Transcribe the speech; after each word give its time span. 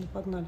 женщины, 0.00 0.08
погнали. 0.12 0.46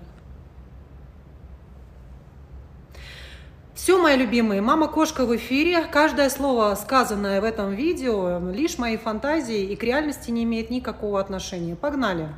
Все, 3.75 4.01
мои 4.01 4.17
любимые, 4.17 4.61
мама-кошка 4.61 5.25
в 5.27 5.35
эфире. 5.37 5.85
Каждое 5.91 6.31
слово, 6.31 6.75
сказанное 6.77 7.41
в 7.41 7.45
этом 7.45 7.75
видео, 7.75 8.39
лишь 8.51 8.79
мои 8.79 8.97
фантазии 8.97 9.65
и 9.65 9.77
к 9.77 9.83
реальности 9.83 10.31
не 10.31 10.45
имеет 10.45 10.71
никакого 10.71 11.19
отношения. 11.19 11.75
Погнали! 11.75 12.29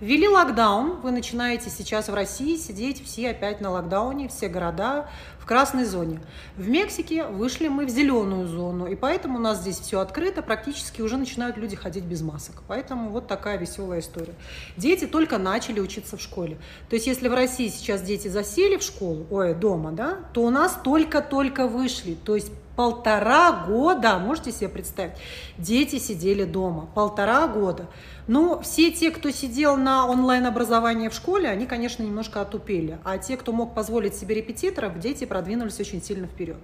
Ввели 0.00 0.26
локдаун, 0.26 0.98
вы 1.02 1.10
начинаете 1.10 1.68
сейчас 1.68 2.08
в 2.08 2.14
России 2.14 2.56
сидеть 2.56 3.04
все 3.04 3.32
опять 3.32 3.60
на 3.60 3.70
локдауне, 3.70 4.28
все 4.28 4.48
города 4.48 5.10
в 5.38 5.44
красной 5.44 5.84
зоне. 5.84 6.22
В 6.56 6.66
Мексике 6.66 7.26
вышли 7.26 7.68
мы 7.68 7.84
в 7.84 7.90
зеленую 7.90 8.48
зону, 8.48 8.86
и 8.86 8.94
поэтому 8.94 9.36
у 9.36 9.42
нас 9.42 9.60
здесь 9.60 9.78
все 9.78 10.00
открыто, 10.00 10.40
практически 10.40 11.02
уже 11.02 11.18
начинают 11.18 11.58
люди 11.58 11.76
ходить 11.76 12.04
без 12.04 12.22
масок. 12.22 12.62
Поэтому 12.66 13.10
вот 13.10 13.28
такая 13.28 13.58
веселая 13.58 14.00
история. 14.00 14.32
Дети 14.78 15.06
только 15.06 15.36
начали 15.36 15.80
учиться 15.80 16.16
в 16.16 16.22
школе. 16.22 16.56
То 16.88 16.94
есть 16.94 17.06
если 17.06 17.28
в 17.28 17.34
России 17.34 17.68
сейчас 17.68 18.00
дети 18.00 18.28
засели 18.28 18.78
в 18.78 18.82
школу, 18.82 19.26
ой, 19.30 19.52
дома, 19.52 19.92
да, 19.92 20.16
то 20.32 20.44
у 20.44 20.48
нас 20.48 20.78
только-только 20.82 21.68
вышли. 21.68 22.14
То 22.24 22.36
есть 22.36 22.52
полтора 22.80 23.52
года, 23.52 24.18
можете 24.18 24.52
себе 24.52 24.70
представить, 24.70 25.12
дети 25.58 25.98
сидели 25.98 26.44
дома, 26.44 26.88
полтора 26.94 27.46
года. 27.46 27.90
Ну, 28.26 28.58
все 28.62 28.90
те, 28.90 29.10
кто 29.10 29.30
сидел 29.30 29.76
на 29.76 30.06
онлайн-образовании 30.06 31.08
в 31.08 31.12
школе, 31.12 31.50
они, 31.50 31.66
конечно, 31.66 32.02
немножко 32.02 32.40
отупели. 32.40 32.98
А 33.04 33.18
те, 33.18 33.36
кто 33.36 33.52
мог 33.52 33.74
позволить 33.74 34.14
себе 34.14 34.36
репетиторов, 34.36 34.98
дети 34.98 35.26
продвинулись 35.26 35.78
очень 35.78 36.02
сильно 36.02 36.26
вперед. 36.26 36.56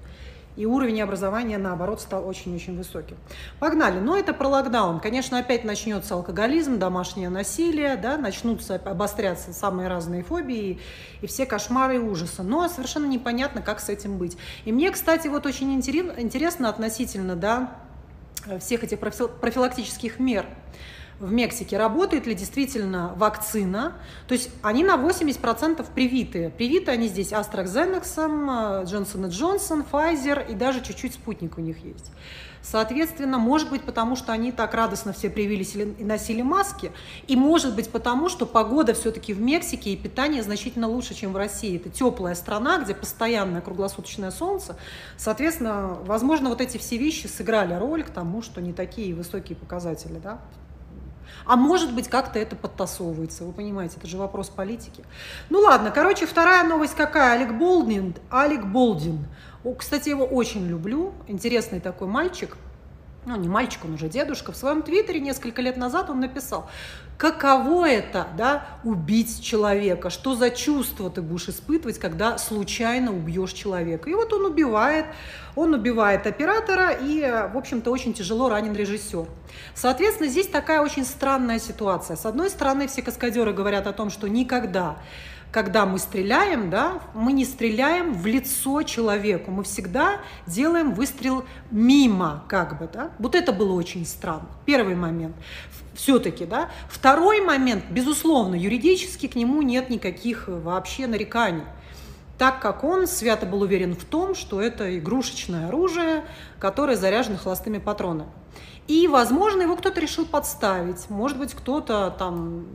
И 0.56 0.65
уровень 0.65 1.02
образования, 1.02 1.59
наоборот, 1.59 2.01
стал 2.01 2.27
очень-очень 2.27 2.77
высоким. 2.77 3.16
Погнали. 3.60 4.01
Но 4.01 4.16
это 4.16 4.33
про 4.33 4.48
локдаун. 4.48 5.01
Конечно, 5.01 5.38
опять 5.38 5.64
начнется 5.64 6.14
алкоголизм, 6.14 6.78
домашнее 6.78 7.28
насилие, 7.28 7.97
да, 7.97 8.16
начнутся 8.16 8.77
обостряться 8.77 9.52
самые 9.52 9.88
разные 9.88 10.23
фобии 10.23 10.80
и 11.20 11.27
все 11.27 11.45
кошмары 11.45 11.97
и 11.97 11.98
ужасы. 11.98 12.42
Но 12.42 12.66
совершенно 12.69 13.06
непонятно, 13.06 13.61
как 13.61 13.81
с 13.81 13.89
этим 13.91 14.16
быть. 14.16 14.39
И 14.64 14.72
мне, 14.72 14.91
кстати, 14.91 15.28
вот 15.28 15.44
очень 15.44 15.75
интересно 15.75 16.69
относительно 16.69 17.36
да, 17.36 17.77
всех 18.61 18.84
этих 18.84 18.98
профилактических 18.98 20.19
мер 20.19 20.47
в 21.20 21.33
Мексике, 21.33 21.78
работает 21.78 22.27
ли 22.27 22.34
действительно 22.34 23.14
вакцина. 23.17 23.95
То 24.28 24.34
есть 24.34 24.50
они 24.62 24.84
на 24.84 24.97
80% 24.97 25.86
привиты. 25.95 26.53
Привиты 26.56 26.91
они 26.91 27.09
здесь 27.09 27.33
AstraZeneca, 27.33 28.84
Johnson 28.84 29.28
Johnson, 29.28 29.84
Pfizer 29.91 30.50
и 30.50 30.55
даже 30.55 30.83
чуть-чуть 30.83 31.14
спутник 31.14 31.59
у 31.59 31.61
них 31.61 31.84
есть. 31.84 32.11
Соответственно, 32.62 33.39
может 33.39 33.70
быть, 33.70 33.83
потому 33.83 34.17
что 34.17 34.33
они 34.33 34.50
так 34.50 34.75
радостно 34.75 35.12
все 35.12 35.31
привились 35.31 35.77
и 35.77 36.05
носили 36.05 36.42
маски, 36.42 36.91
и 37.28 37.37
может 37.37 37.77
быть 37.77 37.91
потому, 37.91 38.28
что 38.28 38.44
погода 38.44 38.92
все-таки 38.92 39.33
в 39.33 39.41
Мексике 39.41 39.91
и 39.91 39.97
питание 39.97 40.42
значительно 40.42 40.89
лучше, 40.89 41.14
чем 41.14 41.33
в 41.33 41.37
России. 41.37 41.77
Это 41.77 41.91
теплая 41.91 42.34
страна, 42.34 42.83
где 42.83 42.92
постоянное 42.92 43.61
круглосуточное 43.61 44.33
солнце. 44.33 44.77
Соответственно, 45.17 45.97
возможно, 46.03 46.48
вот 46.48 46.61
эти 46.61 46.77
все 46.77 46.97
вещи 46.97 47.28
сыграли 47.28 47.75
роль 47.75 48.03
к 48.03 48.11
тому, 48.11 48.42
что 48.42 48.61
не 48.61 48.72
такие 48.72 49.14
высокие 49.14 49.56
показатели 49.56 50.19
да, 50.19 50.41
а 51.44 51.56
может 51.56 51.92
быть, 51.92 52.08
как-то 52.08 52.38
это 52.38 52.56
подтасовывается. 52.56 53.44
Вы 53.44 53.52
понимаете, 53.52 53.96
это 53.98 54.06
же 54.06 54.16
вопрос 54.16 54.48
политики. 54.48 55.05
Ну 55.50 55.60
ладно, 55.60 55.91
короче, 55.91 56.27
вторая 56.27 56.64
новость 56.64 56.94
какая? 56.94 57.34
Алек 57.34 57.55
Болдин. 57.55 58.14
Алек 58.30 58.64
Болдин. 58.64 59.24
Кстати, 59.78 60.08
его 60.08 60.24
очень 60.24 60.66
люблю. 60.66 61.12
Интересный 61.27 61.80
такой 61.80 62.08
мальчик 62.08 62.56
ну 63.27 63.36
не 63.36 63.48
мальчик, 63.48 63.84
он 63.84 63.94
уже 63.94 64.08
дедушка, 64.08 64.52
в 64.52 64.56
своем 64.56 64.82
твиттере 64.82 65.20
несколько 65.20 65.60
лет 65.60 65.77
назад 65.77 66.10
он 66.10 66.20
написал, 66.20 66.70
каково 67.17 67.89
это, 67.89 68.28
да, 68.36 68.67
убить 68.84 69.42
человека, 69.42 70.11
что 70.11 70.34
за 70.34 70.50
чувство 70.50 71.11
ты 71.11 71.22
будешь 71.22 71.48
испытывать, 71.48 71.98
когда 71.98 72.39
случайно 72.39 73.12
убьешь 73.12 73.53
человека. 73.53 74.11
И 74.11 74.14
вот 74.14 74.33
он 74.33 74.47
убивает, 74.47 75.06
он 75.55 75.75
убивает 75.75 76.27
оператора, 76.27 76.91
и, 76.91 77.21
в 77.53 77.56
общем-то, 77.56 77.91
очень 77.91 78.12
тяжело 78.12 78.49
ранен 78.49 78.75
режиссер. 78.75 79.27
Соответственно, 79.75 80.28
здесь 80.28 80.49
такая 80.49 80.81
очень 80.81 81.04
странная 81.04 81.59
ситуация. 81.59 82.16
С 82.16 82.27
одной 82.27 82.50
стороны, 82.50 82.87
все 82.87 83.03
каскадеры 83.03 83.53
говорят 83.53 83.87
о 83.87 83.93
том, 83.93 84.10
что 84.10 84.28
никогда 84.28 84.97
когда 85.56 85.87
мы 85.87 85.99
стреляем, 85.99 86.69
да, 86.69 87.00
мы 87.15 87.33
не 87.33 87.47
стреляем 87.47 88.12
в 88.12 88.27
лицо 88.27 88.83
человеку, 88.83 89.50
мы 89.50 89.65
всегда 89.65 90.21
делаем 90.47 90.93
выстрел 90.93 91.47
мимо, 91.71 92.44
как 92.47 92.78
бы, 92.78 92.91
да. 92.93 93.12
Вот 93.19 93.34
это 93.34 93.55
было 93.55 93.72
очень 93.72 94.05
странно. 94.05 94.49
Первый 94.66 94.97
момент. 94.97 95.34
Все-таки, 95.95 96.45
да. 96.45 96.69
Второй 96.91 97.41
момент, 97.41 97.84
безусловно, 97.89 98.55
юридически 98.55 99.28
к 99.28 99.34
нему 99.34 99.62
нет 99.62 99.89
никаких 99.89 100.45
вообще 100.47 101.06
нареканий 101.06 101.65
так 102.37 102.61
как 102.61 102.84
он 102.84 103.06
свято 103.06 103.47
был 103.47 103.62
уверен 103.62 103.97
в 103.97 104.05
том, 104.05 104.34
что 104.34 104.61
это 104.61 104.99
игрушечное 104.99 105.69
оружие, 105.69 106.22
которое 106.59 106.95
заряжено 106.95 107.39
холостыми 107.39 107.78
патронами. 107.78 108.28
И, 108.89 109.09
возможно, 109.09 109.62
его 109.62 109.75
кто-то 109.75 110.03
решил 110.03 110.27
подставить. 110.27 111.09
Может 111.09 111.39
быть, 111.39 111.55
кто-то 111.55 112.15
там 112.19 112.66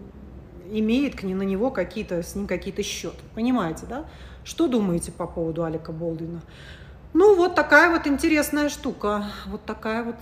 имеет 0.79 1.15
к 1.15 1.23
ним, 1.23 1.39
на 1.39 1.43
него 1.43 1.69
какие-то, 1.69 2.23
с 2.23 2.35
ним 2.35 2.47
какие-то 2.47 2.83
счеты. 2.83 3.19
Понимаете, 3.35 3.85
да? 3.87 4.05
Что 4.43 4.67
думаете 4.67 5.11
по 5.11 5.27
поводу 5.27 5.63
Алика 5.63 5.91
Болдина? 5.91 6.41
Ну, 7.13 7.35
вот 7.35 7.55
такая 7.55 7.91
вот 7.91 8.07
интересная 8.07 8.69
штука. 8.69 9.25
Вот 9.47 9.63
такая 9.65 10.03
вот 10.03 10.15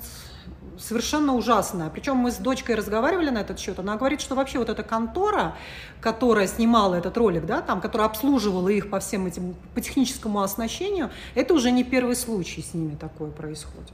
совершенно 0.78 1.36
ужасная. 1.36 1.90
Причем 1.90 2.16
мы 2.16 2.32
с 2.32 2.38
дочкой 2.38 2.76
разговаривали 2.76 3.30
на 3.30 3.40
этот 3.40 3.60
счет. 3.60 3.78
Она 3.80 3.96
говорит, 3.96 4.22
что 4.22 4.36
вообще 4.36 4.58
вот 4.58 4.70
эта 4.70 4.82
контора, 4.82 5.56
которая 6.02 6.48
снимала 6.48 6.96
этот 6.96 7.16
ролик, 7.18 7.46
да, 7.46 7.62
там, 7.62 7.82
которая 7.82 8.08
обслуживала 8.08 8.70
их 8.70 8.90
по 8.90 9.00
всем 9.00 9.28
этим, 9.28 9.56
по 9.76 9.82
техническому 9.82 10.42
оснащению, 10.42 11.12
это 11.36 11.54
уже 11.54 11.72
не 11.72 11.84
первый 11.84 12.16
случай 12.16 12.62
с 12.62 12.74
ними 12.74 12.96
такое 12.96 13.30
происходит. 13.30 13.94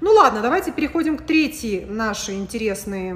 Ну 0.00 0.12
ладно, 0.12 0.42
давайте 0.42 0.72
переходим 0.72 1.16
к 1.16 1.22
третьей 1.22 1.84
нашей 1.84 2.36
интересной 2.36 3.14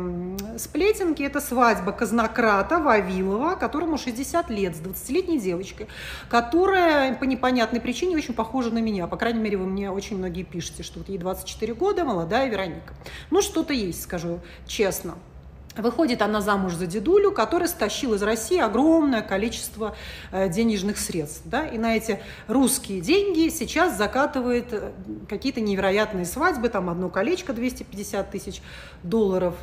сплетенке. 0.59 1.25
Это 1.25 1.41
свадьба 1.41 1.93
казнократа 1.93 2.79
Вавилова, 2.79 3.57
которому 3.57 3.99
60 3.99 4.49
лет, 4.51 4.77
с 4.77 4.81
20-летней 4.81 5.39
девочкой, 5.39 5.89
которая 6.29 7.15
по 7.15 7.25
непонятной 7.25 7.81
причине 7.81 8.17
очень 8.17 8.35
похожа 8.35 8.71
на 8.71 8.79
меня. 8.79 9.07
По 9.07 9.17
крайней 9.17 9.41
мере, 9.41 9.57
вы 9.57 9.67
мне 9.67 9.91
очень 9.91 10.17
многие 10.17 10.45
пишете, 10.45 10.83
что 10.83 11.01
вот 11.01 11.09
ей 11.09 11.19
24 11.19 11.75
года, 11.75 12.05
молодая 12.05 12.49
Вероника. 12.49 12.95
Ну, 13.31 13.43
что-то 13.43 13.73
есть, 13.73 14.03
скажу 14.03 14.41
честно. 14.67 15.17
Выходит 15.79 16.23
она 16.23 16.41
замуж 16.41 16.75
за 16.75 16.87
дедулю, 16.87 17.31
который 17.31 17.69
стащил 17.69 18.15
из 18.15 18.23
России 18.23 18.59
огромное 18.59 19.23
количество 19.23 19.95
э, 20.33 20.49
денежных 20.49 20.99
средств. 20.99 21.43
Да? 21.45 21.67
И 21.67 21.79
на 21.79 21.97
эти 21.97 22.21
русские 22.49 23.01
деньги 23.01 23.49
сейчас 23.49 23.97
закатывает 23.97 24.73
э, 24.73 24.91
какие-то 25.29 25.61
невероятные 25.61 26.27
свадьбы. 26.27 26.69
Там 26.69 26.91
одно 26.91 27.09
колечко 27.09 27.53
250 27.53 28.31
тысяч 28.31 28.61
долларов. 29.05 29.55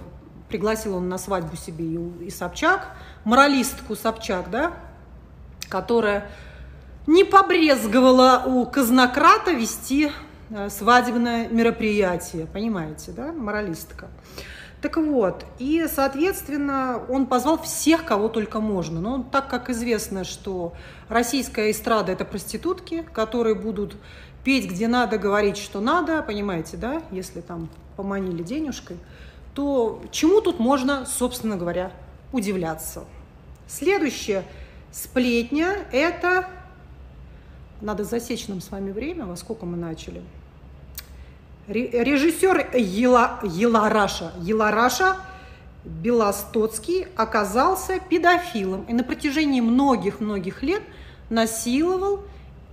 Пригласил 0.48 0.96
он 0.96 1.10
на 1.10 1.18
свадьбу 1.18 1.58
себе 1.58 1.86
и, 1.86 2.28
и 2.28 2.30
Собчак, 2.30 2.96
моралистку 3.26 3.96
Собчак, 3.96 4.50
да? 4.50 4.74
которая 5.68 6.30
не 7.08 7.26
побрезговала 7.26 8.44
у 8.46 8.66
казнократа 8.66 9.52
вести 9.52 10.12
э, 10.50 10.70
свадебное 10.70 11.50
мероприятие. 11.50 12.46
Понимаете, 12.46 13.12
да? 13.12 13.34
Моралистка. 13.34 14.08
Так 14.86 14.98
вот, 14.98 15.48
и, 15.58 15.88
соответственно, 15.92 17.02
он 17.10 17.26
позвал 17.26 17.58
всех, 17.58 18.06
кого 18.06 18.30
только 18.30 18.60
можно. 18.60 19.02
Но 19.02 19.24
так 19.32 19.50
как 19.50 19.72
известно, 19.72 20.24
что 20.24 20.76
российская 21.10 21.72
эстрада– 21.72 22.12
это 22.12 22.24
проститутки, 22.24 23.02
которые 23.12 23.56
будут 23.56 23.98
петь 24.44 24.70
где 24.70 24.88
надо, 24.88 25.18
говорить, 25.18 25.58
что 25.58 25.82
надо, 25.82 26.22
понимаете, 26.22 26.78
да, 26.78 27.02
если 27.10 27.42
там 27.42 27.70
поманили 27.98 28.44
денежкой, 28.44 29.00
то 29.56 30.04
чему 30.12 30.40
тут 30.40 30.60
можно, 30.60 31.08
собственно 31.08 31.58
говоря, 31.58 31.92
удивляться? 32.32 33.06
Следующая 33.68 34.44
сплетня– 34.92 35.78
это… 35.92 36.48
Надо 37.82 38.04
засечь 38.04 38.48
нам 38.48 38.62
с 38.62 38.70
вами 38.70 38.92
время, 38.92 39.26
во 39.26 39.36
сколько 39.36 39.66
мы 39.66 39.78
начали– 39.78 40.22
Режиссер 41.68 42.76
Ела, 42.76 43.40
Елараша, 43.44 44.34
Елараша 44.42 45.18
Белостоцкий 45.84 47.08
оказался 47.16 48.00
педофилом 48.00 48.84
и 48.84 48.94
на 48.94 49.04
протяжении 49.04 49.62
многих-многих 49.62 50.62
лет 50.62 50.84
насиловал, 51.32 52.22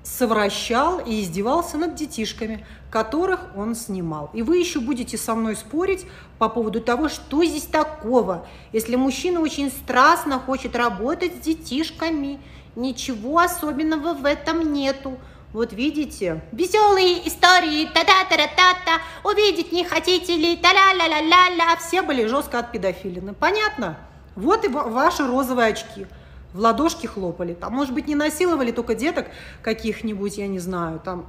совращал 0.02 0.98
и 0.98 1.22
издевался 1.22 1.78
над 1.78 1.94
детишками, 1.94 2.66
которых 2.90 3.40
он 3.56 3.74
снимал. 3.74 4.28
И 4.34 4.42
вы 4.42 4.58
еще 4.58 4.80
будете 4.80 5.16
со 5.16 5.34
мной 5.34 5.56
спорить 5.56 6.04
по 6.38 6.50
поводу 6.50 6.82
того, 6.82 7.08
что 7.08 7.42
здесь 7.44 7.64
такого, 7.64 8.46
если 8.72 8.96
мужчина 8.96 9.40
очень 9.40 9.70
страстно 9.70 10.38
хочет 10.38 10.76
работать 10.76 11.36
с 11.36 11.40
детишками. 11.40 12.40
Ничего 12.74 13.38
особенного 13.38 14.14
в 14.14 14.24
этом 14.24 14.72
нету. 14.72 15.18
Вот 15.52 15.74
видите, 15.74 16.40
веселые 16.50 17.28
истории, 17.28 17.84
та-та-та-та-та, 17.84 19.02
увидеть 19.22 19.70
не 19.70 19.84
хотите 19.84 20.34
ли, 20.34 20.56
та 20.56 20.72
ля 20.72 20.94
ля 20.94 21.06
ля 21.06 21.20
ля 21.20 21.50
ля 21.54 21.76
Все 21.76 22.00
были 22.00 22.26
жестко 22.26 22.58
от 22.58 22.72
педофилины. 22.72 23.34
Понятно? 23.34 23.98
Вот 24.34 24.64
и 24.64 24.68
ваши 24.68 25.26
розовые 25.26 25.68
очки. 25.68 26.06
В 26.54 26.58
ладошки 26.58 27.06
хлопали. 27.06 27.52
Там, 27.52 27.74
может 27.74 27.92
быть, 27.92 28.08
не 28.08 28.14
насиловали 28.14 28.72
только 28.72 28.94
деток 28.94 29.26
каких-нибудь, 29.62 30.38
я 30.38 30.46
не 30.46 30.58
знаю, 30.58 31.00
там 31.04 31.26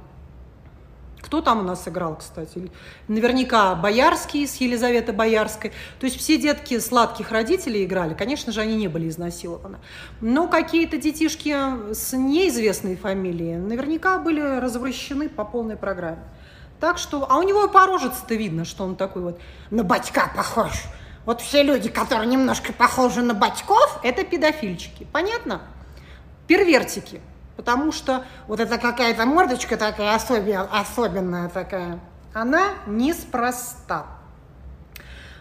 кто 1.24 1.40
там 1.40 1.60
у 1.60 1.62
нас 1.62 1.88
играл, 1.88 2.16
кстати? 2.16 2.70
Наверняка 3.08 3.74
Боярский 3.74 4.46
с 4.46 4.56
Елизаветой 4.56 5.14
Боярской. 5.14 5.72
То 5.98 6.04
есть 6.04 6.18
все 6.18 6.36
детки 6.36 6.78
сладких 6.78 7.30
родителей 7.30 7.84
играли. 7.84 8.12
Конечно 8.12 8.52
же, 8.52 8.60
они 8.60 8.76
не 8.76 8.88
были 8.88 9.08
изнасилованы. 9.08 9.78
Но 10.20 10.48
какие-то 10.48 10.98
детишки 10.98 11.94
с 11.94 12.12
неизвестной 12.12 12.96
фамилией 12.96 13.56
наверняка 13.56 14.18
были 14.18 14.40
развращены 14.60 15.30
по 15.30 15.46
полной 15.46 15.76
программе. 15.76 16.22
Так 16.78 16.98
что, 16.98 17.26
а 17.30 17.38
у 17.38 17.42
него 17.42 17.64
и 17.64 17.72
по 17.72 17.86
рожице-то 17.86 18.34
видно, 18.34 18.66
что 18.66 18.84
он 18.84 18.94
такой 18.94 19.22
вот 19.22 19.40
на 19.70 19.82
батька 19.82 20.30
похож. 20.36 20.72
Вот 21.24 21.40
все 21.40 21.62
люди, 21.62 21.88
которые 21.88 22.28
немножко 22.28 22.74
похожи 22.74 23.22
на 23.22 23.32
батьков, 23.32 23.98
это 24.02 24.24
педофильчики. 24.24 25.06
Понятно? 25.10 25.62
Первертики. 26.46 27.22
Потому 27.56 27.92
что 27.92 28.24
вот 28.48 28.60
эта 28.60 28.78
какая-то 28.78 29.26
мордочка 29.26 29.76
такая 29.76 30.14
особенная, 30.14 30.62
особенная 30.62 31.48
такая, 31.48 32.00
она 32.32 32.70
неспроста. 32.86 34.06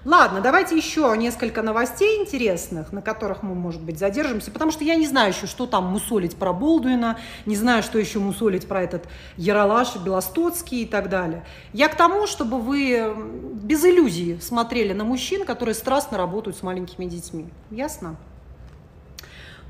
Ладно, 0.05 0.41
давайте 0.41 0.75
еще 0.75 1.15
несколько 1.17 1.61
новостей 1.61 2.19
интересных, 2.19 2.91
на 2.91 3.01
которых 3.01 3.41
мы, 3.41 3.55
может 3.55 3.81
быть, 3.81 3.97
задержимся, 3.97 4.51
потому 4.51 4.69
что 4.69 4.83
я 4.83 4.95
не 4.95 5.07
знаю 5.07 5.31
еще, 5.31 5.47
что 5.47 5.65
там 5.65 5.85
мусолить 5.85 6.35
про 6.35 6.51
Болдуина, 6.51 7.17
не 7.45 7.55
знаю, 7.55 7.83
что 7.83 7.97
еще 7.97 8.19
мусолить 8.19 8.67
про 8.67 8.81
этот 8.83 9.05
Яралаш, 9.37 9.95
Белостоцкий 9.95 10.83
и 10.83 10.85
так 10.85 11.07
далее. 11.07 11.45
Я 11.71 11.87
к 11.87 11.95
тому, 11.95 12.27
чтобы 12.27 12.59
вы 12.59 13.15
без 13.53 13.85
иллюзий 13.85 14.41
смотрели 14.41 14.91
на 14.91 15.05
мужчин, 15.05 15.45
которые 15.45 15.73
страстно 15.73 16.17
работают 16.17 16.57
с 16.57 16.63
маленькими 16.63 17.05
детьми. 17.05 17.47
Ясно? 17.71 18.17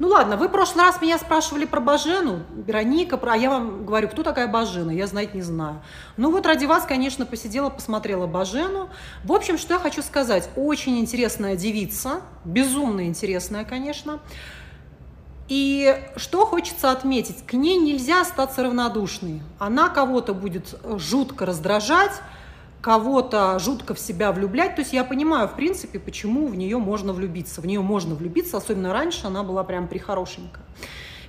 Ну 0.03 0.09
ладно, 0.09 0.35
вы 0.35 0.49
в 0.49 0.51
прошлый 0.51 0.83
раз 0.83 1.01
меня 1.01 1.17
спрашивали 1.17 1.63
про 1.63 1.79
Бажену, 1.79 2.41
Вероника, 2.67 3.17
а 3.21 3.37
я 3.37 3.49
вам 3.49 3.85
говорю, 3.85 4.09
кто 4.09 4.21
такая 4.21 4.49
Бажена, 4.49 4.91
я 4.91 5.07
знать 5.07 5.33
не 5.33 5.41
знаю. 5.41 5.81
Ну 6.17 6.29
вот 6.29 6.45
ради 6.45 6.65
вас, 6.65 6.83
конечно, 6.83 7.25
посидела, 7.25 7.69
посмотрела 7.69 8.27
Бажену. 8.27 8.89
В 9.23 9.31
общем, 9.31 9.57
что 9.57 9.75
я 9.75 9.79
хочу 9.79 10.01
сказать, 10.01 10.49
очень 10.57 10.99
интересная 10.99 11.55
девица, 11.55 12.19
безумно 12.43 13.07
интересная, 13.07 13.63
конечно. 13.63 14.19
И 15.47 15.97
что 16.17 16.45
хочется 16.45 16.91
отметить, 16.91 17.45
к 17.45 17.53
ней 17.53 17.77
нельзя 17.77 18.23
остаться 18.23 18.61
равнодушной. 18.61 19.41
Она 19.57 19.87
кого-то 19.87 20.33
будет 20.33 20.75
жутко 20.97 21.45
раздражать, 21.45 22.11
кого-то 22.83 23.59
жутко 23.59 23.93
в 23.93 23.99
себя 23.99 24.33
влюблять. 24.33 24.75
То 24.75 24.81
есть 24.81 24.91
я 24.91 25.05
понимаю, 25.05 25.47
в 25.47 25.55
принципе, 25.55 25.99
почему 25.99 26.47
в 26.47 26.55
нее 26.55 26.77
можно 26.77 27.13
влюбиться. 27.13 27.61
В 27.61 27.65
нее 27.65 27.79
можно 27.79 28.13
влюбиться, 28.13 28.57
особенно 28.57 28.91
раньше 28.91 29.25
она 29.25 29.41
была 29.41 29.63
прям 29.63 29.87
прихорошенькая. 29.87 30.65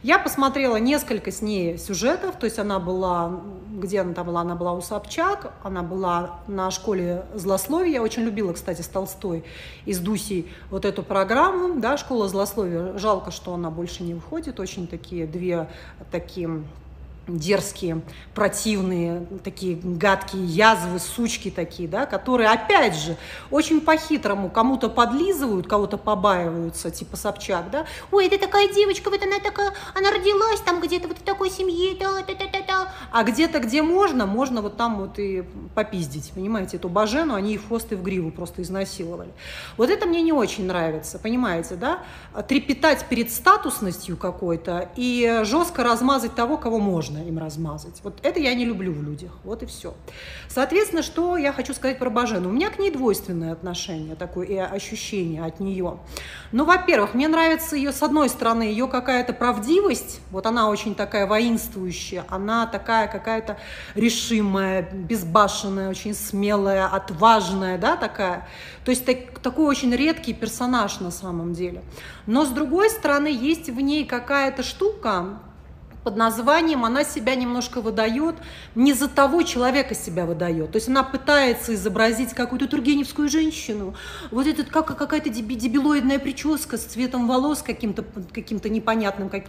Я 0.02 0.18
посмотрела 0.18 0.76
несколько 0.76 1.30
с 1.30 1.40
ней 1.40 1.78
сюжетов, 1.78 2.36
то 2.38 2.44
есть 2.44 2.58
она 2.58 2.78
была, 2.78 3.40
где 3.70 4.00
она 4.00 4.12
там 4.14 4.26
была, 4.26 4.40
она 4.40 4.54
была 4.56 4.72
у 4.74 4.82
Собчак, 4.82 5.54
она 5.62 5.82
была 5.82 6.40
на 6.48 6.70
школе 6.72 7.24
злословия, 7.34 7.92
я 7.92 8.02
очень 8.02 8.22
любила, 8.24 8.52
кстати, 8.52 8.82
с 8.82 8.88
Толстой 8.88 9.44
и 9.86 9.94
с 9.94 10.00
Дусей 10.00 10.52
вот 10.70 10.84
эту 10.84 11.02
программу, 11.04 11.80
да, 11.80 11.96
школа 11.96 12.28
злословия, 12.28 12.98
жалко, 12.98 13.30
что 13.30 13.54
она 13.54 13.70
больше 13.70 14.02
не 14.02 14.12
выходит, 14.12 14.60
очень 14.60 14.88
такие 14.88 15.26
две 15.26 15.70
такие 16.10 16.64
дерзкие, 17.26 18.02
противные, 18.34 19.26
такие 19.42 19.78
гадкие 19.82 20.44
язвы, 20.44 20.98
сучки 20.98 21.50
такие, 21.50 21.88
да, 21.88 22.06
которые, 22.06 22.50
опять 22.50 22.96
же, 22.96 23.16
очень 23.50 23.80
по-хитрому 23.80 24.50
кому-то 24.50 24.88
подлизывают, 24.88 25.66
кого-то 25.66 25.96
побаиваются, 25.96 26.90
типа 26.90 27.16
Собчак, 27.16 27.70
да. 27.70 27.86
Ой, 28.12 28.26
это 28.26 28.38
такая 28.38 28.72
девочка, 28.72 29.10
вот 29.10 29.22
она 29.22 29.38
такая, 29.40 29.72
она 29.94 30.10
родилась 30.10 30.60
там 30.60 30.80
где-то 30.80 31.08
вот 31.08 31.18
в 31.18 31.22
такой 31.22 31.50
семье, 31.50 31.96
да, 31.98 32.12
да, 32.26 32.34
да, 32.34 32.44
да, 32.52 32.58
да. 32.66 32.92
А 33.12 33.22
где-то, 33.22 33.60
где 33.60 33.82
можно, 33.82 34.26
можно 34.26 34.60
вот 34.60 34.76
там 34.76 34.98
вот 34.98 35.18
и 35.18 35.44
попиздить, 35.74 36.32
понимаете, 36.34 36.76
эту 36.76 36.88
Бажену, 36.88 37.34
они 37.34 37.54
и 37.54 37.58
в 37.58 37.68
хвост, 37.68 37.92
и 37.92 37.94
в 37.94 38.02
гриву 38.02 38.30
просто 38.30 38.62
изнасиловали. 38.62 39.30
Вот 39.76 39.88
это 39.88 40.06
мне 40.06 40.22
не 40.22 40.32
очень 40.32 40.66
нравится, 40.66 41.18
понимаете, 41.18 41.76
да, 41.76 42.00
трепетать 42.48 43.06
перед 43.06 43.32
статусностью 43.32 44.16
какой-то 44.16 44.90
и 44.96 45.40
жестко 45.44 45.82
размазать 45.82 46.34
того, 46.34 46.58
кого 46.58 46.78
можно 46.78 47.13
можно 47.14 47.28
им 47.28 47.38
размазать. 47.38 48.00
Вот 48.02 48.18
это 48.22 48.40
я 48.40 48.54
не 48.54 48.64
люблю 48.64 48.92
в 48.92 49.02
людях. 49.02 49.30
Вот 49.44 49.62
и 49.62 49.66
все. 49.66 49.94
Соответственно, 50.48 51.02
что 51.02 51.36
я 51.36 51.52
хочу 51.52 51.74
сказать 51.74 51.98
про 51.98 52.10
Бажену. 52.10 52.48
У 52.48 52.52
меня 52.52 52.70
к 52.70 52.78
ней 52.78 52.90
двойственное 52.90 53.52
отношение 53.52 54.14
такое 54.14 54.46
и 54.46 54.56
ощущение 54.56 55.44
от 55.44 55.60
нее. 55.60 55.98
Ну, 56.52 56.64
во-первых, 56.64 57.14
мне 57.14 57.28
нравится 57.28 57.76
ее, 57.76 57.92
с 57.92 58.02
одной 58.02 58.28
стороны, 58.28 58.62
ее 58.62 58.88
какая-то 58.88 59.32
правдивость. 59.32 60.20
Вот 60.30 60.46
она 60.46 60.68
очень 60.68 60.94
такая 60.94 61.26
воинствующая. 61.26 62.24
Она 62.28 62.66
такая 62.66 63.08
какая-то 63.08 63.56
решимая, 63.94 64.82
безбашенная, 64.82 65.90
очень 65.90 66.14
смелая, 66.14 66.86
отважная, 66.86 67.78
да, 67.78 67.96
такая. 67.96 68.46
То 68.84 68.90
есть 68.90 69.04
так, 69.04 69.38
такой 69.40 69.66
очень 69.66 69.94
редкий 69.94 70.34
персонаж 70.34 71.00
на 71.00 71.10
самом 71.10 71.52
деле. 71.52 71.82
Но 72.26 72.44
с 72.44 72.48
другой 72.50 72.90
стороны, 72.90 73.28
есть 73.28 73.68
в 73.68 73.80
ней 73.80 74.04
какая-то 74.04 74.62
штука, 74.62 75.38
под 76.04 76.16
названием 76.16 76.84
она 76.84 77.02
себя 77.02 77.34
немножко 77.34 77.80
выдает, 77.80 78.36
не 78.74 78.92
за 78.92 79.08
того 79.08 79.42
человека 79.42 79.94
себя 79.94 80.26
выдает. 80.26 80.72
То 80.72 80.76
есть 80.76 80.88
она 80.88 81.02
пытается 81.02 81.74
изобразить 81.74 82.34
какую-то 82.34 82.68
тургеневскую 82.68 83.28
женщину. 83.28 83.94
Вот 84.30 84.46
этот 84.46 84.68
как, 84.68 84.86
какая-то 84.96 85.30
дебилоидная 85.30 86.18
прическа 86.18 86.76
с 86.76 86.82
цветом 86.82 87.26
волос 87.26 87.62
каким-то 87.62 88.04
каким 88.32 88.60
непонятным, 88.64 89.30
как, 89.30 89.44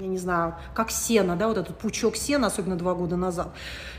я 0.00 0.06
не 0.06 0.18
знаю, 0.18 0.54
как 0.74 0.90
сено, 0.90 1.36
да, 1.36 1.48
вот 1.48 1.58
этот 1.58 1.78
пучок 1.78 2.16
сена, 2.16 2.48
особенно 2.48 2.76
два 2.76 2.94
года 2.94 3.16
назад. 3.16 3.52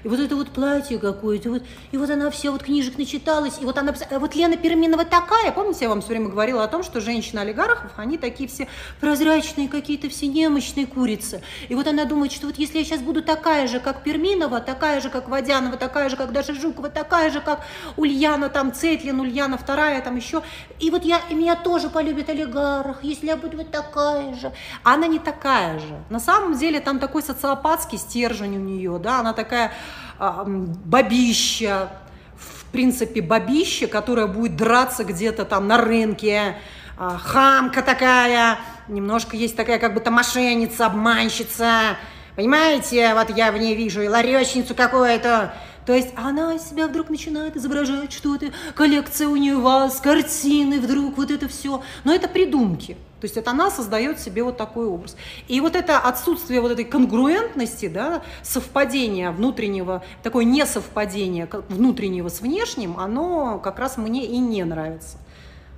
И 0.03 0.07
вот 0.07 0.19
это 0.19 0.35
вот 0.35 0.49
платье 0.49 0.97
какое-то, 0.97 1.49
вот, 1.49 1.63
и 1.91 1.97
вот 1.97 2.09
она 2.09 2.29
все 2.29 2.51
вот 2.51 2.63
книжек 2.63 2.97
начиталась, 2.97 3.59
и 3.61 3.65
вот 3.65 3.77
она, 3.77 3.93
вот 4.19 4.35
Лена 4.35 4.57
Перминова 4.57 5.05
такая, 5.05 5.51
помните, 5.51 5.85
я 5.85 5.89
вам 5.89 6.01
все 6.01 6.09
время 6.09 6.29
говорила 6.29 6.63
о 6.63 6.67
том, 6.67 6.83
что 6.83 6.99
женщины-олигархов, 6.99 7.91
они 7.97 8.17
такие 8.17 8.49
все 8.49 8.67
прозрачные 8.99 9.69
какие-то, 9.69 10.09
все 10.09 10.27
немощные 10.27 10.87
курицы. 10.87 11.41
И 11.69 11.75
вот 11.75 11.87
она 11.87 12.05
думает, 12.05 12.31
что 12.31 12.47
вот 12.47 12.57
если 12.57 12.79
я 12.79 12.83
сейчас 12.83 13.01
буду 13.01 13.21
такая 13.21 13.67
же, 13.67 13.79
как 13.79 14.03
Перминова, 14.03 14.59
такая 14.59 14.99
же, 14.99 15.09
как 15.09 15.29
Водянова, 15.29 15.77
такая 15.77 16.09
же, 16.09 16.17
как 16.17 16.33
Даша 16.33 16.53
Жукова, 16.53 16.89
такая 16.89 17.29
же, 17.31 17.39
как 17.39 17.61
Ульяна, 17.95 18.49
там, 18.49 18.73
Цетлин, 18.73 19.19
Ульяна 19.19 19.57
вторая, 19.57 20.01
там 20.01 20.15
еще, 20.17 20.41
и 20.79 20.89
вот 20.89 21.05
я, 21.05 21.21
и 21.29 21.33
меня 21.33 21.55
тоже 21.55 21.89
полюбит 21.89 22.29
олигарх, 22.29 23.03
если 23.03 23.27
я 23.27 23.37
буду 23.37 23.57
вот 23.57 23.71
такая 23.71 24.33
же. 24.33 24.51
А 24.83 24.95
она 24.95 25.07
не 25.07 25.19
такая 25.19 25.60
же. 25.79 26.03
На 26.09 26.19
самом 26.19 26.57
деле 26.57 26.79
там 26.79 26.99
такой 26.99 27.23
социопатский 27.23 27.97
стержень 27.97 28.57
у 28.57 28.59
нее, 28.59 28.99
да, 28.99 29.19
она 29.19 29.33
такая 29.33 29.71
а, 30.19 30.43
бабища, 30.45 31.89
в 32.35 32.65
принципе, 32.71 33.21
бабища, 33.21 33.87
которая 33.87 34.27
будет 34.27 34.55
драться 34.55 35.03
где-то 35.03 35.45
там 35.45 35.67
на 35.67 35.77
рынке, 35.77 36.57
а, 36.97 37.17
хамка 37.17 37.81
такая, 37.81 38.59
немножко 38.87 39.35
есть 39.35 39.55
такая 39.55 39.79
как 39.79 39.93
будто 39.93 40.11
мошенница, 40.11 40.85
обманщица, 40.85 41.97
понимаете, 42.35 43.13
вот 43.13 43.29
я 43.35 43.51
в 43.51 43.57
ней 43.57 43.75
вижу 43.75 44.01
и 44.01 44.07
ларечницу 44.07 44.75
какую-то, 44.75 45.53
то 45.91 45.97
есть 45.97 46.13
она 46.15 46.57
себя 46.57 46.87
вдруг 46.87 47.09
начинает 47.09 47.57
изображать 47.57 48.13
что-то, 48.13 48.53
коллекция 48.75 49.27
у 49.27 49.35
нее 49.35 49.57
вас, 49.57 49.99
картины, 49.99 50.79
вдруг 50.79 51.17
вот 51.17 51.31
это 51.31 51.49
все. 51.49 51.83
Но 52.05 52.15
это 52.15 52.29
придумки. 52.29 52.93
То 53.19 53.25
есть 53.25 53.35
это 53.35 53.51
она 53.51 53.69
создает 53.69 54.17
себе 54.17 54.41
вот 54.41 54.55
такой 54.55 54.85
образ. 54.85 55.17
И 55.49 55.59
вот 55.59 55.75
это 55.75 55.99
отсутствие 55.99 56.61
вот 56.61 56.71
этой 56.71 56.85
конгруентности, 56.85 57.89
да, 57.89 58.23
совпадения 58.41 59.31
внутреннего, 59.31 60.01
такое 60.23 60.45
несовпадение 60.45 61.49
внутреннего 61.67 62.29
с 62.29 62.39
внешним, 62.39 62.97
оно 62.97 63.59
как 63.59 63.77
раз 63.77 63.97
мне 63.97 64.25
и 64.25 64.37
не 64.37 64.63
нравится 64.63 65.17